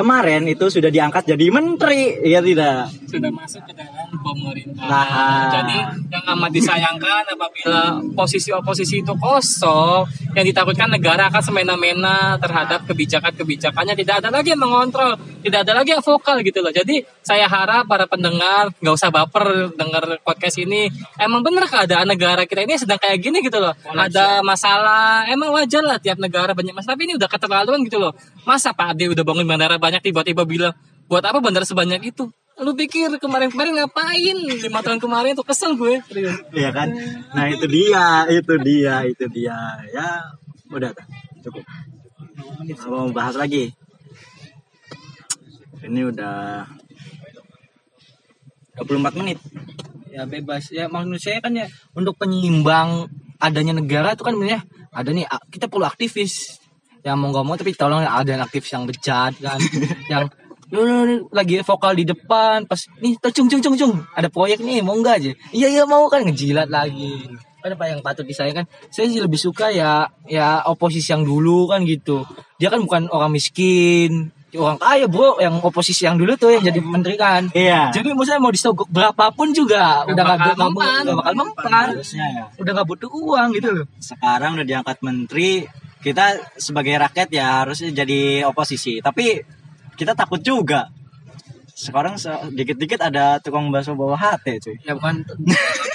kemarin 0.00 0.48
itu 0.48 0.72
sudah 0.72 0.88
diangkat 0.88 1.36
jadi 1.36 1.46
menteri 1.52 2.24
ya 2.24 2.40
tidak 2.40 2.88
sudah 3.10 3.30
masuk 3.34 3.66
ke 3.66 3.74
dalam 3.74 4.06
pemerintahan. 4.22 4.86
Nah. 4.86 5.50
Jadi 5.50 5.76
yang 6.14 6.24
amat 6.38 6.50
disayangkan 6.54 7.24
apabila 7.34 7.98
posisi 8.14 8.54
oposisi 8.54 9.02
itu 9.02 9.12
kosong, 9.18 10.06
yang 10.38 10.46
ditakutkan 10.46 10.86
negara 10.86 11.26
akan 11.26 11.42
semena-mena 11.42 12.38
terhadap 12.38 12.86
kebijakan-kebijakannya 12.86 13.98
tidak 13.98 14.22
ada 14.22 14.30
lagi 14.30 14.54
yang 14.54 14.62
mengontrol, 14.62 15.18
tidak 15.42 15.66
ada 15.66 15.72
lagi 15.82 15.90
yang 15.98 16.02
vokal 16.06 16.38
gitu 16.46 16.62
loh. 16.62 16.70
Jadi 16.70 17.02
saya 17.20 17.50
harap 17.50 17.90
para 17.90 18.06
pendengar 18.06 18.70
nggak 18.78 18.94
usah 18.94 19.10
baper 19.10 19.74
dengar 19.74 20.22
podcast 20.22 20.62
ini. 20.62 20.86
Emang 21.18 21.42
bener 21.42 21.66
keadaan 21.66 22.06
negara 22.06 22.46
kita 22.46 22.62
ini 22.62 22.78
sedang 22.78 23.02
kayak 23.02 23.18
gini 23.18 23.42
gitu 23.42 23.58
loh. 23.58 23.74
Ada 23.90 24.46
masalah, 24.46 25.26
emang 25.26 25.50
wajar 25.50 25.82
lah 25.82 25.98
tiap 25.98 26.22
negara 26.22 26.54
banyak 26.54 26.72
masalah. 26.72 26.94
Tapi 26.94 27.10
ini 27.10 27.14
udah 27.18 27.26
keterlaluan 27.26 27.82
gitu 27.82 27.98
loh. 27.98 28.14
Masa 28.48 28.72
Pak 28.72 28.96
Ade 28.96 29.12
udah 29.12 29.24
bangun 29.24 29.46
bandara 29.46 29.76
banyak 29.76 30.00
tiba-tiba 30.00 30.44
bilang 30.48 30.74
buat 31.10 31.24
apa 31.24 31.38
bandara 31.42 31.66
sebanyak 31.66 32.14
itu? 32.14 32.30
Lu 32.60 32.76
pikir 32.76 33.08
kemarin-kemarin 33.16 33.72
ngapain? 33.80 34.36
Lima 34.36 34.84
tahun 34.84 35.00
kemarin 35.00 35.32
tuh 35.32 35.48
kesel 35.48 35.80
gue. 35.80 36.04
serius. 36.08 36.36
Iya 36.52 36.70
kan 36.70 36.92
nah 37.32 37.48
itu 37.48 37.64
dia 37.66 38.28
itu 38.28 38.54
dia 38.60 38.94
itu 39.08 39.24
dia 39.32 39.58
ya 39.90 40.08
udah 40.70 40.94
dah, 40.94 41.06
cukup 41.42 41.66
mau 42.86 43.10
bahas 43.10 43.34
lagi 43.34 43.74
ini 45.82 46.00
udah 46.06 46.62
24 48.78 49.18
menit 49.18 49.38
ya 50.14 50.28
bebas 50.30 50.70
ya 50.70 50.86
maksud 50.86 51.18
saya 51.18 51.42
kan 51.42 51.58
ya 51.58 51.66
untuk 51.96 52.14
penyimbang 52.20 53.10
adanya 53.42 53.82
negara 53.82 54.14
itu 54.14 54.22
kan 54.22 54.36
sebenarnya 54.36 54.62
ada 54.94 55.10
nih 55.10 55.26
kita 55.50 55.66
perlu 55.66 55.86
aktivis 55.86 56.59
yang 57.00 57.16
mau 57.16 57.32
mau 57.32 57.56
tapi 57.56 57.72
tolong 57.72 58.04
ada 58.04 58.28
yang 58.28 58.42
aktivis 58.44 58.70
yang 58.72 58.84
bejat 58.84 59.32
kan. 59.40 59.58
Yang 60.12 60.24
"Lu, 60.70 60.86
lu, 60.86 60.96
lu, 61.02 61.16
lagi 61.34 61.58
vokal 61.66 61.98
di 61.98 62.06
depan 62.06 62.62
pas 62.62 62.78
nih 63.02 63.18
cung 63.18 63.50
cung 63.50 63.58
cung 63.58 63.74
cung 63.74 63.94
ada 64.14 64.30
proyek 64.30 64.62
nih 64.62 64.86
mau 64.86 64.94
nggak 64.94 65.16
aja? 65.18 65.32
Iya 65.50 65.66
iya 65.66 65.82
mau 65.82 66.06
kan 66.06 66.22
ngejilat 66.22 66.70
lagi. 66.70 67.26
Kan 67.58 67.74
apa 67.74 67.90
yang 67.90 67.98
patut 68.06 68.22
disayangkan 68.22 68.70
saya 68.86 69.10
sih 69.10 69.18
lebih 69.18 69.34
suka 69.34 69.74
ya 69.74 70.06
ya 70.30 70.62
oposisi 70.70 71.10
yang 71.10 71.26
dulu 71.26 71.66
kan 71.74 71.82
gitu. 71.82 72.22
Dia 72.62 72.70
kan 72.70 72.86
bukan 72.86 73.10
orang 73.10 73.34
miskin 73.34 74.30
orang 74.58 74.78
kaya 74.82 75.06
bro 75.06 75.38
yang 75.38 75.62
oposisi 75.62 76.06
yang 76.10 76.18
dulu 76.18 76.34
tuh 76.34 76.50
yang 76.50 76.64
jadi 76.66 76.80
menteri 76.82 77.14
kan. 77.14 77.46
Iya. 77.54 77.94
jadi 77.94 78.10
maksudnya 78.14 78.42
mau 78.42 78.50
disogok 78.50 78.90
berapapun 78.90 79.54
juga 79.54 80.02
udah 80.10 80.22
nggak 80.26 80.38
bakal 80.42 80.54
mempan. 80.58 81.02
bakal 81.14 81.34
mempan. 81.38 81.86
Ya. 82.02 82.50
udah 82.58 82.72
nggak 82.74 82.88
butuh 82.88 83.10
uang 83.10 83.48
gitu 83.54 83.68
loh. 83.70 83.86
Sekarang 84.02 84.58
udah 84.58 84.66
diangkat 84.66 84.98
menteri, 85.06 85.70
kita 86.00 86.24
sebagai 86.56 86.96
rakyat 86.98 87.28
ya 87.30 87.62
harusnya 87.62 87.92
jadi 87.94 88.44
oposisi. 88.44 88.98
Tapi 88.98 89.40
kita 89.94 90.12
takut 90.12 90.40
juga. 90.40 90.88
Sekarang 91.70 92.16
se- 92.16 92.52
dikit-dikit 92.52 93.00
ada 93.00 93.40
tukang 93.40 93.68
bakso 93.68 93.92
bawah 93.92 94.12
hati 94.14 94.60
cuy. 94.60 94.76
ya 94.80 94.92
bukan 94.92 95.24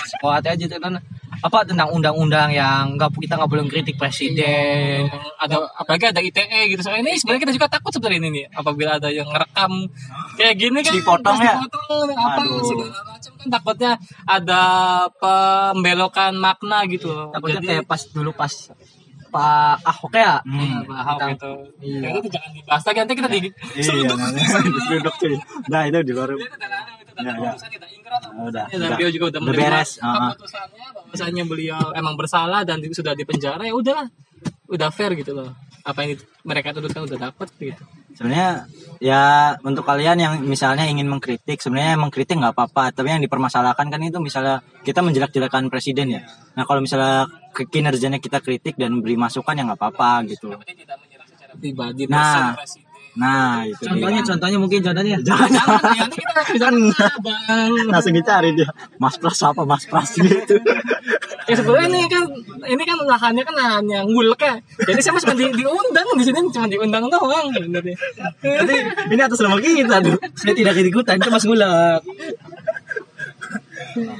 sekolah 0.09 0.41
aja 0.41 0.57
tuh 0.57 0.81
kan 0.81 0.97
apa 1.37 1.61
tentang 1.61 1.93
undang-undang 1.93 2.49
yang 2.49 2.97
nggak 2.97 3.13
kita 3.13 3.37
nggak 3.37 3.45
boleh 3.45 3.69
kritik 3.69 3.93
presiden 3.93 5.05
ada 5.37 5.61
apalagi 5.77 6.09
ada 6.09 6.25
ITE 6.25 6.41
gitu 6.73 6.81
soalnya 6.81 7.05
ini 7.05 7.21
sebenarnya 7.21 7.41
kita 7.45 7.53
juga 7.53 7.67
takut 7.69 7.93
sebenarnya 7.93 8.17
ini 8.17 8.29
nih 8.33 8.45
apabila 8.49 8.97
ada 8.97 9.13
yang 9.13 9.29
ngerekam 9.29 9.85
kayak 10.33 10.55
gini 10.57 10.79
kan 10.81 10.93
Dipotong 10.95 11.37
ya? 11.37 11.53
dipotong, 11.53 12.07
apa 12.17 12.39
Aduh. 12.41 12.65
segala 12.65 13.01
macam 13.05 13.31
kan 13.35 13.47
takutnya 13.51 13.91
ada 14.25 14.61
pembelokan 15.21 16.33
makna 16.33 16.81
gitu 16.87 17.29
takutnya 17.29 17.61
Jadi- 17.61 17.69
kayak 17.69 17.85
pas 17.85 18.01
dulu 18.09 18.31
pas 18.33 18.53
Pak 19.29 19.77
Ahok 19.83 20.13
ya 20.13 20.39
Iya, 20.43 20.77
Pak 20.85 20.97
Ahok 21.01 21.19
itu. 21.33 21.51
Iya. 21.81 21.99
Ya, 22.01 22.09
itu 22.17 22.27
jangan 22.29 22.51
dibahas 22.51 22.83
lagi 22.85 22.97
nanti 23.01 23.13
kita 23.15 23.29
di 23.29 23.39
Iya, 23.41 23.83
seruduk. 23.87 24.17
duduk 24.91 25.15
cuy. 25.17 25.35
Nah, 25.71 25.81
itu 25.87 25.97
di 26.01 26.11
luar. 26.13 26.29
Itu 26.33 26.45
Ya, 27.15 27.31
ya. 27.31 27.51
Udah, 28.35 28.67
Ya, 28.67 28.75
udah. 28.75 28.95
beliau 28.99 29.07
juga 29.11 29.25
udah, 29.31 29.39
menerima 29.39 29.63
beres, 29.71 29.91
ah. 30.03 30.35
keputusannya 30.35 30.85
bahwasanya 30.91 31.43
beliau 31.47 31.79
emang 31.95 32.19
bersalah 32.19 32.67
dan 32.67 32.83
sudah 32.91 33.15
dipenjara 33.15 33.63
ya 33.63 33.71
udahlah 33.71 34.07
udah 34.67 34.89
fair 34.91 35.15
gitu 35.15 35.31
loh 35.31 35.55
apa 35.85 35.99
yang 36.01 36.11
mereka 36.41 36.73
tuntutkan 36.73 37.05
udah 37.05 37.19
dapat 37.29 37.47
gitu 37.61 37.83
Sebenarnya 38.15 38.63
ya 39.03 39.53
untuk 39.59 39.83
kalian 39.83 40.15
yang 40.15 40.33
misalnya 40.39 40.87
ingin 40.87 41.03
mengkritik, 41.03 41.59
sebenarnya 41.59 41.99
mengkritik 41.99 42.39
nggak 42.39 42.55
apa-apa, 42.55 42.95
tapi 42.95 43.11
yang 43.11 43.19
dipermasalahkan 43.19 43.91
kan 43.91 43.99
itu 43.99 44.23
misalnya 44.23 44.63
kita 44.87 45.03
menjelek-jelekan 45.03 45.67
presiden 45.67 46.15
ya. 46.15 46.21
Nah 46.55 46.63
kalau 46.63 46.79
misalnya 46.79 47.27
ke- 47.51 47.67
kinerjanya 47.67 48.23
kita 48.23 48.39
kritik 48.39 48.79
dan 48.79 49.03
beri 49.03 49.19
masukan 49.19 49.51
ya 49.51 49.67
nggak 49.67 49.75
apa-apa 49.75 50.31
gitu. 50.31 50.47
Yang 50.47 50.63
penting 50.63 50.77
tidak 50.87 50.97
menyerang 51.03 51.27
secara 51.27 51.53
pribadi 51.59 52.01
Nah. 52.07 52.55
Nah 53.15 53.63
itu 53.67 53.83
contohnya 53.83 54.21
dia. 54.23 54.29
contohnya 54.31 54.57
mungkin 54.59 54.79
contohnya 54.83 55.15
Jangan 55.19 55.49
jangan 55.51 55.79
nanti 55.99 56.19
kita 56.19 56.41
bisa 56.55 56.67
bang 57.19 57.71
langsung 57.91 58.15
dicari 58.15 58.49
dia. 58.55 58.71
Mas 58.95 59.15
Pras 59.19 59.43
apa 59.43 59.63
Mas 59.67 59.83
Pras 59.91 60.15
gitu. 60.15 60.55
Ya 61.45 61.53
sebenarnya 61.53 61.87
ini 61.93 62.01
kan 62.09 62.23
ini 62.65 62.83
kan 62.83 62.97
lahannya 63.05 63.43
kan 63.45 63.55
lahannya 63.55 63.99
ngulek 64.09 64.41
ya 64.41 64.55
jadi 64.81 64.99
saya 65.01 65.21
cuma 65.21 65.33
di, 65.37 65.45
diundang 65.53 66.07
di 66.17 66.23
sini 66.25 66.39
cuma 66.49 66.67
diundang 66.67 67.05
doang 67.09 67.45
sebenarnya 67.53 67.95
Jadi 68.41 68.75
ini 69.13 69.21
atas 69.21 69.39
nama 69.41 69.57
kita 69.61 70.01
tuh. 70.01 70.17
saya 70.33 70.53
tidak 70.57 70.73
ikutan 70.81 71.21
itu 71.21 71.29
mas 71.29 71.45
gulak 71.45 72.01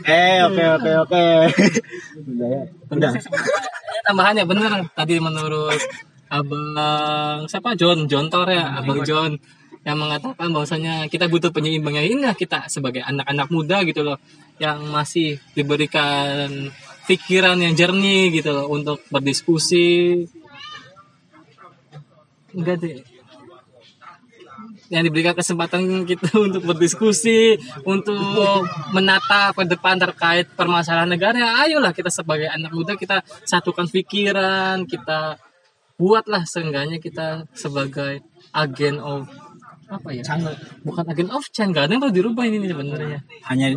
Eh 0.08 0.40
oke 0.48 0.64
oke 0.80 0.92
oke. 1.04 1.26
Udah 2.32 2.48
ya. 2.48 2.62
Udah. 2.96 3.12
Ya, 3.12 4.02
tambahannya 4.08 4.44
bener 4.48 4.72
tadi 4.96 5.20
menurut 5.20 5.82
abang 6.32 7.44
siapa 7.50 7.76
John 7.76 8.08
John 8.08 8.32
Tor 8.32 8.48
ya 8.48 8.80
abang 8.80 9.04
John 9.04 9.36
yang 9.86 10.02
mengatakan 10.02 10.50
bahwasanya 10.50 11.06
kita 11.12 11.30
butuh 11.30 11.54
penyeimbangnya 11.54 12.02
inilah 12.02 12.34
kita 12.34 12.66
sebagai 12.72 13.06
anak-anak 13.06 13.48
muda 13.54 13.86
gitu 13.86 14.02
loh 14.02 14.18
yang 14.58 14.82
masih 14.90 15.38
diberikan 15.54 16.74
pikiran 17.06 17.58
yang 17.58 17.74
jernih 17.78 18.34
gitu 18.34 18.50
loh 18.52 18.68
untuk 18.70 19.02
berdiskusi. 19.10 20.26
Enggak 22.56 22.82
deh 22.82 23.16
yang 24.90 25.02
diberikan 25.02 25.34
kesempatan 25.34 26.06
kita 26.06 26.30
untuk 26.46 26.62
berdiskusi, 26.62 27.58
untuk 27.86 28.66
menata 28.94 29.54
ke 29.54 29.66
depan 29.66 29.98
terkait 29.98 30.46
permasalahan 30.54 31.10
negara, 31.10 31.38
ya 31.38 31.50
ayolah 31.66 31.92
kita 31.96 32.14
sebagai 32.14 32.50
anak 32.50 32.72
muda 32.74 32.94
kita 32.94 33.26
satukan 33.46 33.90
pikiran, 33.90 34.86
kita 34.86 35.42
buatlah 35.96 36.44
seenggaknya 36.44 37.00
kita 37.00 37.48
sebagai 37.56 38.20
agen 38.52 39.00
of 39.00 39.26
apa 39.86 40.10
ya? 40.10 40.24
Bukan 40.82 41.06
agen 41.06 41.30
of 41.30 41.46
change, 41.54 41.72
nggak 41.74 41.86
ada 41.86 41.92
yang 41.94 42.02
perlu 42.02 42.16
dirubah 42.16 42.44
ini 42.50 42.66
sebenarnya. 42.66 43.20
Hanya 43.46 43.68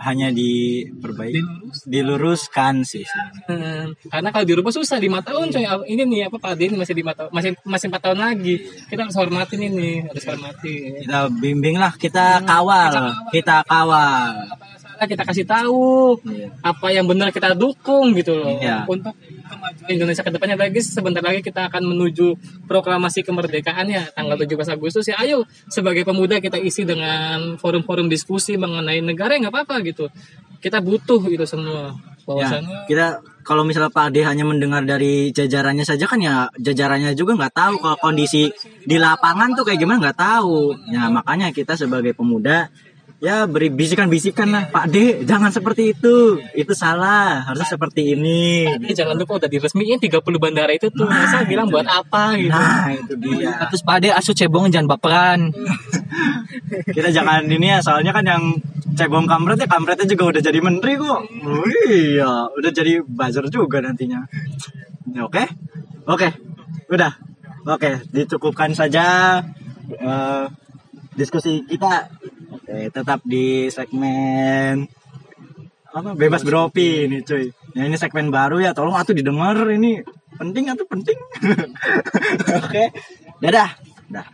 hanya 0.00 0.28
diperbaiki, 0.32 1.40
diluruskan 1.84 2.88
sih. 2.88 3.04
sebenarnya. 3.04 3.44
Hmm, 3.48 3.84
karena 4.08 4.28
kalau 4.32 4.44
dirubah 4.48 4.72
susah 4.72 4.96
lima 4.96 5.20
tahun 5.20 5.52
coy. 5.52 5.64
Ini 5.92 6.02
nih 6.08 6.20
apa 6.32 6.36
Pak 6.40 6.54
Din 6.56 6.80
masih 6.80 6.96
lima 6.96 7.12
tahun, 7.12 7.30
masih 7.30 7.50
masih 7.68 7.86
empat 7.92 8.02
tahun 8.08 8.18
lagi. 8.18 8.54
Kita 8.88 9.00
harus 9.04 9.16
hormatin 9.16 9.60
ini, 9.60 10.04
harus 10.08 10.24
hormati. 10.24 11.04
Kita 11.04 11.28
bimbing 11.28 11.76
lah, 11.76 11.92
kita 11.94 12.42
kawal, 12.48 13.12
kita 13.28 13.60
kawal. 13.68 14.32
apa 14.48 14.64
yang 14.64 14.77
salah 14.77 14.77
kita 15.06 15.22
kasih 15.22 15.44
tahu 15.46 16.16
apa 16.64 16.86
yang 16.90 17.06
benar 17.06 17.30
kita 17.30 17.54
dukung 17.54 18.16
gitu 18.16 18.34
loh. 18.34 18.58
Iya. 18.58 18.88
untuk 18.88 19.14
kemajuan 19.46 19.88
Indonesia 19.92 20.22
ke 20.24 20.30
depannya. 20.34 20.56
Lagi 20.58 20.80
sebentar 20.82 21.22
lagi 21.22 21.44
kita 21.44 21.68
akan 21.70 21.82
menuju 21.94 22.34
proklamasi 22.66 23.22
kemerdekaan 23.22 23.86
ya 23.92 24.08
tanggal 24.16 24.34
17 24.34 24.74
Agustus 24.74 25.06
ya. 25.06 25.20
Ayo 25.20 25.44
sebagai 25.70 26.02
pemuda 26.02 26.42
kita 26.42 26.58
isi 26.58 26.82
dengan 26.82 27.60
forum-forum 27.60 28.10
diskusi 28.10 28.58
mengenai 28.58 29.04
negara 29.04 29.38
ya 29.38 29.46
nggak 29.46 29.54
apa-apa 29.54 29.84
gitu. 29.86 30.10
Kita 30.58 30.82
butuh 30.82 31.22
itu 31.30 31.46
semua 31.46 31.94
Ya, 32.36 32.60
kita 32.84 33.06
kalau 33.40 33.64
misalnya 33.64 33.88
Pak 33.88 34.12
Ade 34.12 34.20
hanya 34.20 34.44
mendengar 34.44 34.84
dari 34.84 35.32
jajarannya 35.32 35.80
saja 35.88 36.04
kan 36.04 36.20
ya 36.20 36.52
jajarannya 36.60 37.16
juga 37.16 37.40
nggak 37.40 37.54
tahu 37.56 37.74
kalau 37.80 37.96
kondisi 37.96 38.52
di 38.84 38.96
lapangan 39.00 39.56
tuh 39.56 39.64
kayak 39.64 39.80
gimana 39.80 39.96
nggak 40.04 40.20
tahu. 40.20 40.76
Ya 40.92 41.08
makanya 41.08 41.48
kita 41.56 41.80
sebagai 41.80 42.12
pemuda 42.12 42.68
ya 43.18 43.46
beri 43.50 43.68
bisikan-bisikan 43.70 44.48
lah. 44.50 44.70
Pak 44.70 44.86
De 44.90 45.26
jangan 45.26 45.50
seperti 45.50 45.94
itu. 45.94 46.38
Itu 46.54 46.72
salah. 46.74 47.46
Harusnya 47.46 47.74
seperti 47.74 48.14
ini. 48.14 48.66
Eh, 48.66 48.94
jangan 48.94 49.18
lupa 49.18 49.42
udah 49.42 49.50
diresmiin 49.50 49.98
30 49.98 50.22
bandara 50.38 50.70
itu 50.74 50.90
tuh. 50.90 51.06
Masa 51.06 51.42
bilang 51.44 51.70
buat 51.70 51.86
apa 51.86 52.38
gitu. 52.38 52.54
Nah 52.54 52.94
itu 52.94 53.14
dia. 53.18 53.68
Terus 53.70 53.82
Pak 53.82 53.94
Ade 54.02 54.08
asuh 54.14 54.34
cebong 54.34 54.70
jangan 54.70 54.88
baperan. 54.96 55.50
Kita 56.96 57.10
jangan 57.10 57.44
ini 57.46 57.74
ya 57.74 57.78
soalnya 57.82 58.14
kan 58.14 58.24
yang 58.24 58.42
cebong 58.94 59.30
kampret 59.30 59.62
ya 59.62 59.68
kampretnya 59.70 60.06
juga 60.10 60.34
udah 60.34 60.42
jadi 60.42 60.58
menteri 60.62 60.98
kok. 60.98 61.22
Oh, 61.46 61.66
iya 61.90 62.50
udah 62.54 62.70
jadi 62.70 63.02
buzzer 63.02 63.46
juga 63.50 63.82
nantinya. 63.82 64.26
Ya, 65.10 65.26
oke? 65.26 65.44
Oke 66.08 66.28
udah. 66.88 67.12
Oke 67.68 68.00
dicukupkan 68.14 68.72
saja 68.72 69.38
eh, 69.92 70.44
diskusi 71.18 71.66
kita 71.66 72.06
oke 72.68 72.92
tetap 72.92 73.24
di 73.24 73.72
segmen 73.72 74.84
apa? 75.88 76.12
Bebas 76.12 76.44
beropini 76.44 77.24
cuy. 77.24 77.48
Ya 77.72 77.82
ini 77.88 77.96
segmen 77.96 78.28
baru 78.28 78.60
ya 78.60 78.76
tolong 78.76 78.92
atuh 78.92 79.16
didengar. 79.16 79.56
Ini 79.56 80.04
penting 80.36 80.68
atau 80.68 80.84
penting? 80.84 81.18
Oke. 82.60 82.92
Dadah. 83.40 83.70
Dah. 84.12 84.26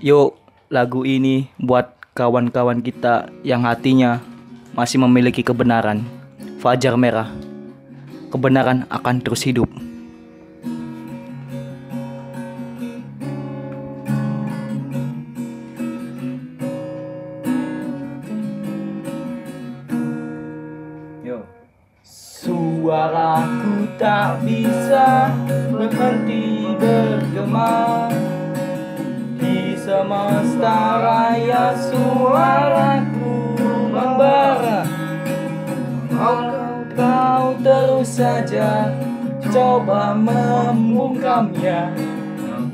Yuk, 0.00 0.34
lagu 0.72 1.04
ini 1.04 1.52
buat 1.60 1.92
kawan-kawan 2.16 2.80
kita 2.80 3.28
yang 3.44 3.68
hatinya 3.68 4.24
masih 4.72 4.98
memiliki 5.00 5.44
kebenaran. 5.44 6.02
Fajar 6.58 6.96
merah. 6.96 7.28
Kebenaran 8.32 8.88
akan 8.88 9.16
terus 9.20 9.44
hidup. 9.44 9.68
Bergema 27.50 28.08
Di 29.40 29.74
semesta 29.74 31.02
raya 31.02 31.74
suaraku 31.74 33.58
membara. 33.90 34.86
Kau, 36.14 36.38
kau 36.94 37.58
terus 37.64 38.20
saja 38.20 38.92
coba 39.50 40.14
membungkamnya. 40.14 41.90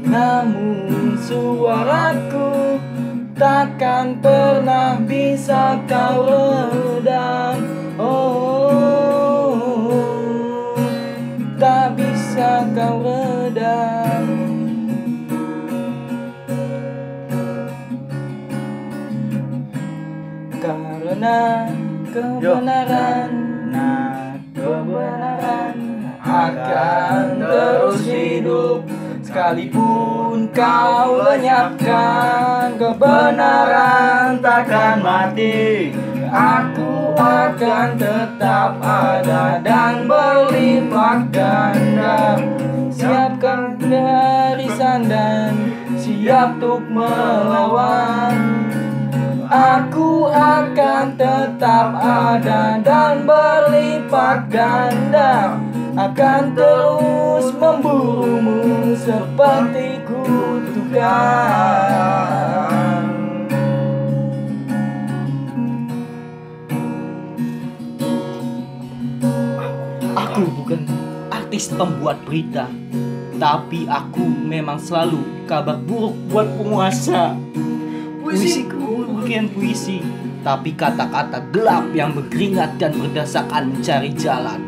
Namun 0.05 1.17
suaraku 1.25 2.77
takkan 3.39 4.21
pernah 4.21 5.01
bisa 5.07 5.81
kau 5.89 6.27
redam. 6.27 7.57
Oh, 7.97 9.57
tak 11.57 11.97
bisa 11.97 12.67
kau 12.75 13.01
redam 13.01 14.06
Karena 21.17 21.65
kebenaran 22.13 23.31
Nah, 23.73 24.37
kebenaran 24.53 25.77
akan 26.21 27.41
terus 27.41 28.05
hidup. 28.05 28.85
Sekalipun 29.25 30.53
kau 30.53 31.17
lenyapkan 31.17 32.77
kebenaran 32.77 34.45
takkan 34.45 35.01
mati. 35.01 35.89
Aku 36.29 37.17
akan 37.17 37.97
tetap 37.97 38.77
ada 38.85 39.57
dan 39.65 40.05
berlipat 40.05 41.33
ganda. 41.33 42.37
Siapkan 42.93 43.81
barisan 43.81 45.09
dan 45.09 45.57
siap 45.97 46.61
untuk 46.61 46.85
melawan 46.93 48.66
Aku 49.47 50.27
akan 50.27 51.15
tetap 51.15 51.95
ada 51.95 52.83
dan 52.83 53.23
berlipat 53.23 54.51
ganda. 54.51 55.55
Akan 55.95 56.51
terus 56.51 57.55
memburumu 57.55 58.91
seperti 58.99 60.03
kutukan. 60.03 60.99
Aku 70.17 70.43
bukan 70.53 70.85
artis 71.33 71.73
pembuat 71.73 72.21
berita 72.29 72.69
Tapi 73.41 73.89
aku 73.89 74.27
memang 74.27 74.77
selalu 74.77 75.47
kabar 75.49 75.79
buruk 75.81 76.13
buat 76.29 76.49
penguasa. 76.61 77.37
Puisiku 78.21 78.76
bukan 79.27 79.51
puisi 79.51 79.99
Tapi 80.47 80.79
kata-kata 80.79 81.43
gelap 81.51 81.91
yang 81.91 82.15
berkeringat 82.15 82.79
dan 82.79 82.95
berdasarkan 82.95 83.75
mencari 83.75 84.15
jalan. 84.15 84.63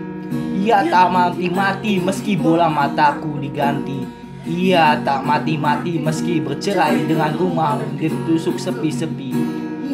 Ia 0.58 0.82
tak 0.90 1.14
mati-mati 1.14 2.02
meski 2.02 2.34
bola 2.34 2.66
mataku 2.66 3.38
diganti. 3.38 4.02
Ia 4.42 4.98
tak 5.06 5.22
mati-mati 5.22 6.02
meski 6.02 6.42
bercerai 6.42 7.06
dengan 7.06 7.30
rumah 7.38 7.78
ditusuk 7.94 8.58
sepi-sepi. 8.58 9.30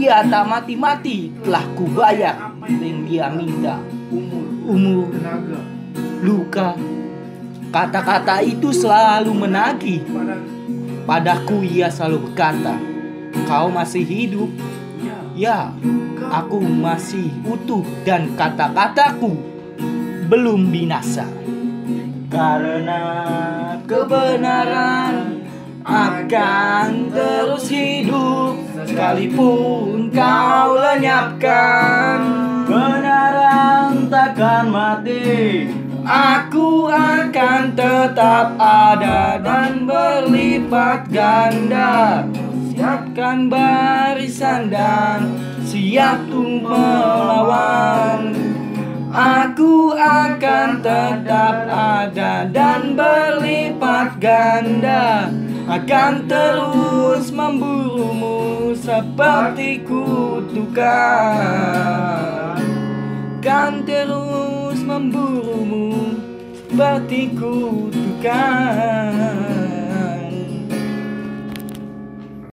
Ia 0.00 0.24
tak 0.24 0.48
mati-mati 0.48 1.28
telah 1.44 1.68
kubayar 1.76 2.56
yang 2.64 3.04
dia 3.04 3.28
minta. 3.28 3.76
Umur, 4.64 5.12
luka. 6.24 6.80
Kata-kata 7.68 8.40
itu 8.40 8.72
selalu 8.72 9.36
menagih. 9.36 10.00
Padaku 11.04 11.60
ia 11.60 11.92
selalu 11.92 12.32
berkata 12.32 12.93
Kau 13.42 13.66
masih 13.66 14.06
hidup? 14.06 14.50
Ya 15.34 15.74
Aku 16.30 16.62
masih 16.62 17.34
utuh 17.42 17.82
Dan 18.06 18.38
kata-kataku 18.38 19.34
Belum 20.30 20.70
binasa. 20.70 21.26
Karena 22.30 23.02
kebenaran 23.84 25.42
Akan 25.82 27.10
terus 27.10 27.66
hidup 27.68 28.64
Sekalipun 28.84 30.12
kau 30.12 30.76
lenyapkan. 30.76 32.18
Kebenaran 32.68 34.06
takkan 34.12 34.68
mati. 34.68 35.66
Aku 36.04 36.92
akan 36.92 37.72
tetap 37.72 38.54
ada 38.60 39.40
dan 39.40 39.88
berlipat 39.88 41.08
ganda 41.08 42.28
Siapkan 42.74 43.46
barisan 43.46 44.66
dan 44.66 45.30
siap 45.62 46.26
untuk 46.26 46.74
melawan. 46.74 48.34
Aku 49.14 49.94
akan 49.94 50.82
tetap 50.82 51.70
ada 51.70 52.50
dan 52.50 52.98
berlipat 52.98 54.18
ganda. 54.18 55.30
Akan 55.70 56.26
terus 56.26 57.30
memburumu 57.30 58.74
seperti 58.74 59.78
kutukan. 59.86 60.82
Kan 63.38 63.86
terus 63.86 64.82
memburumu 64.82 66.18
seperti 66.74 67.38
kutukan 67.38 68.74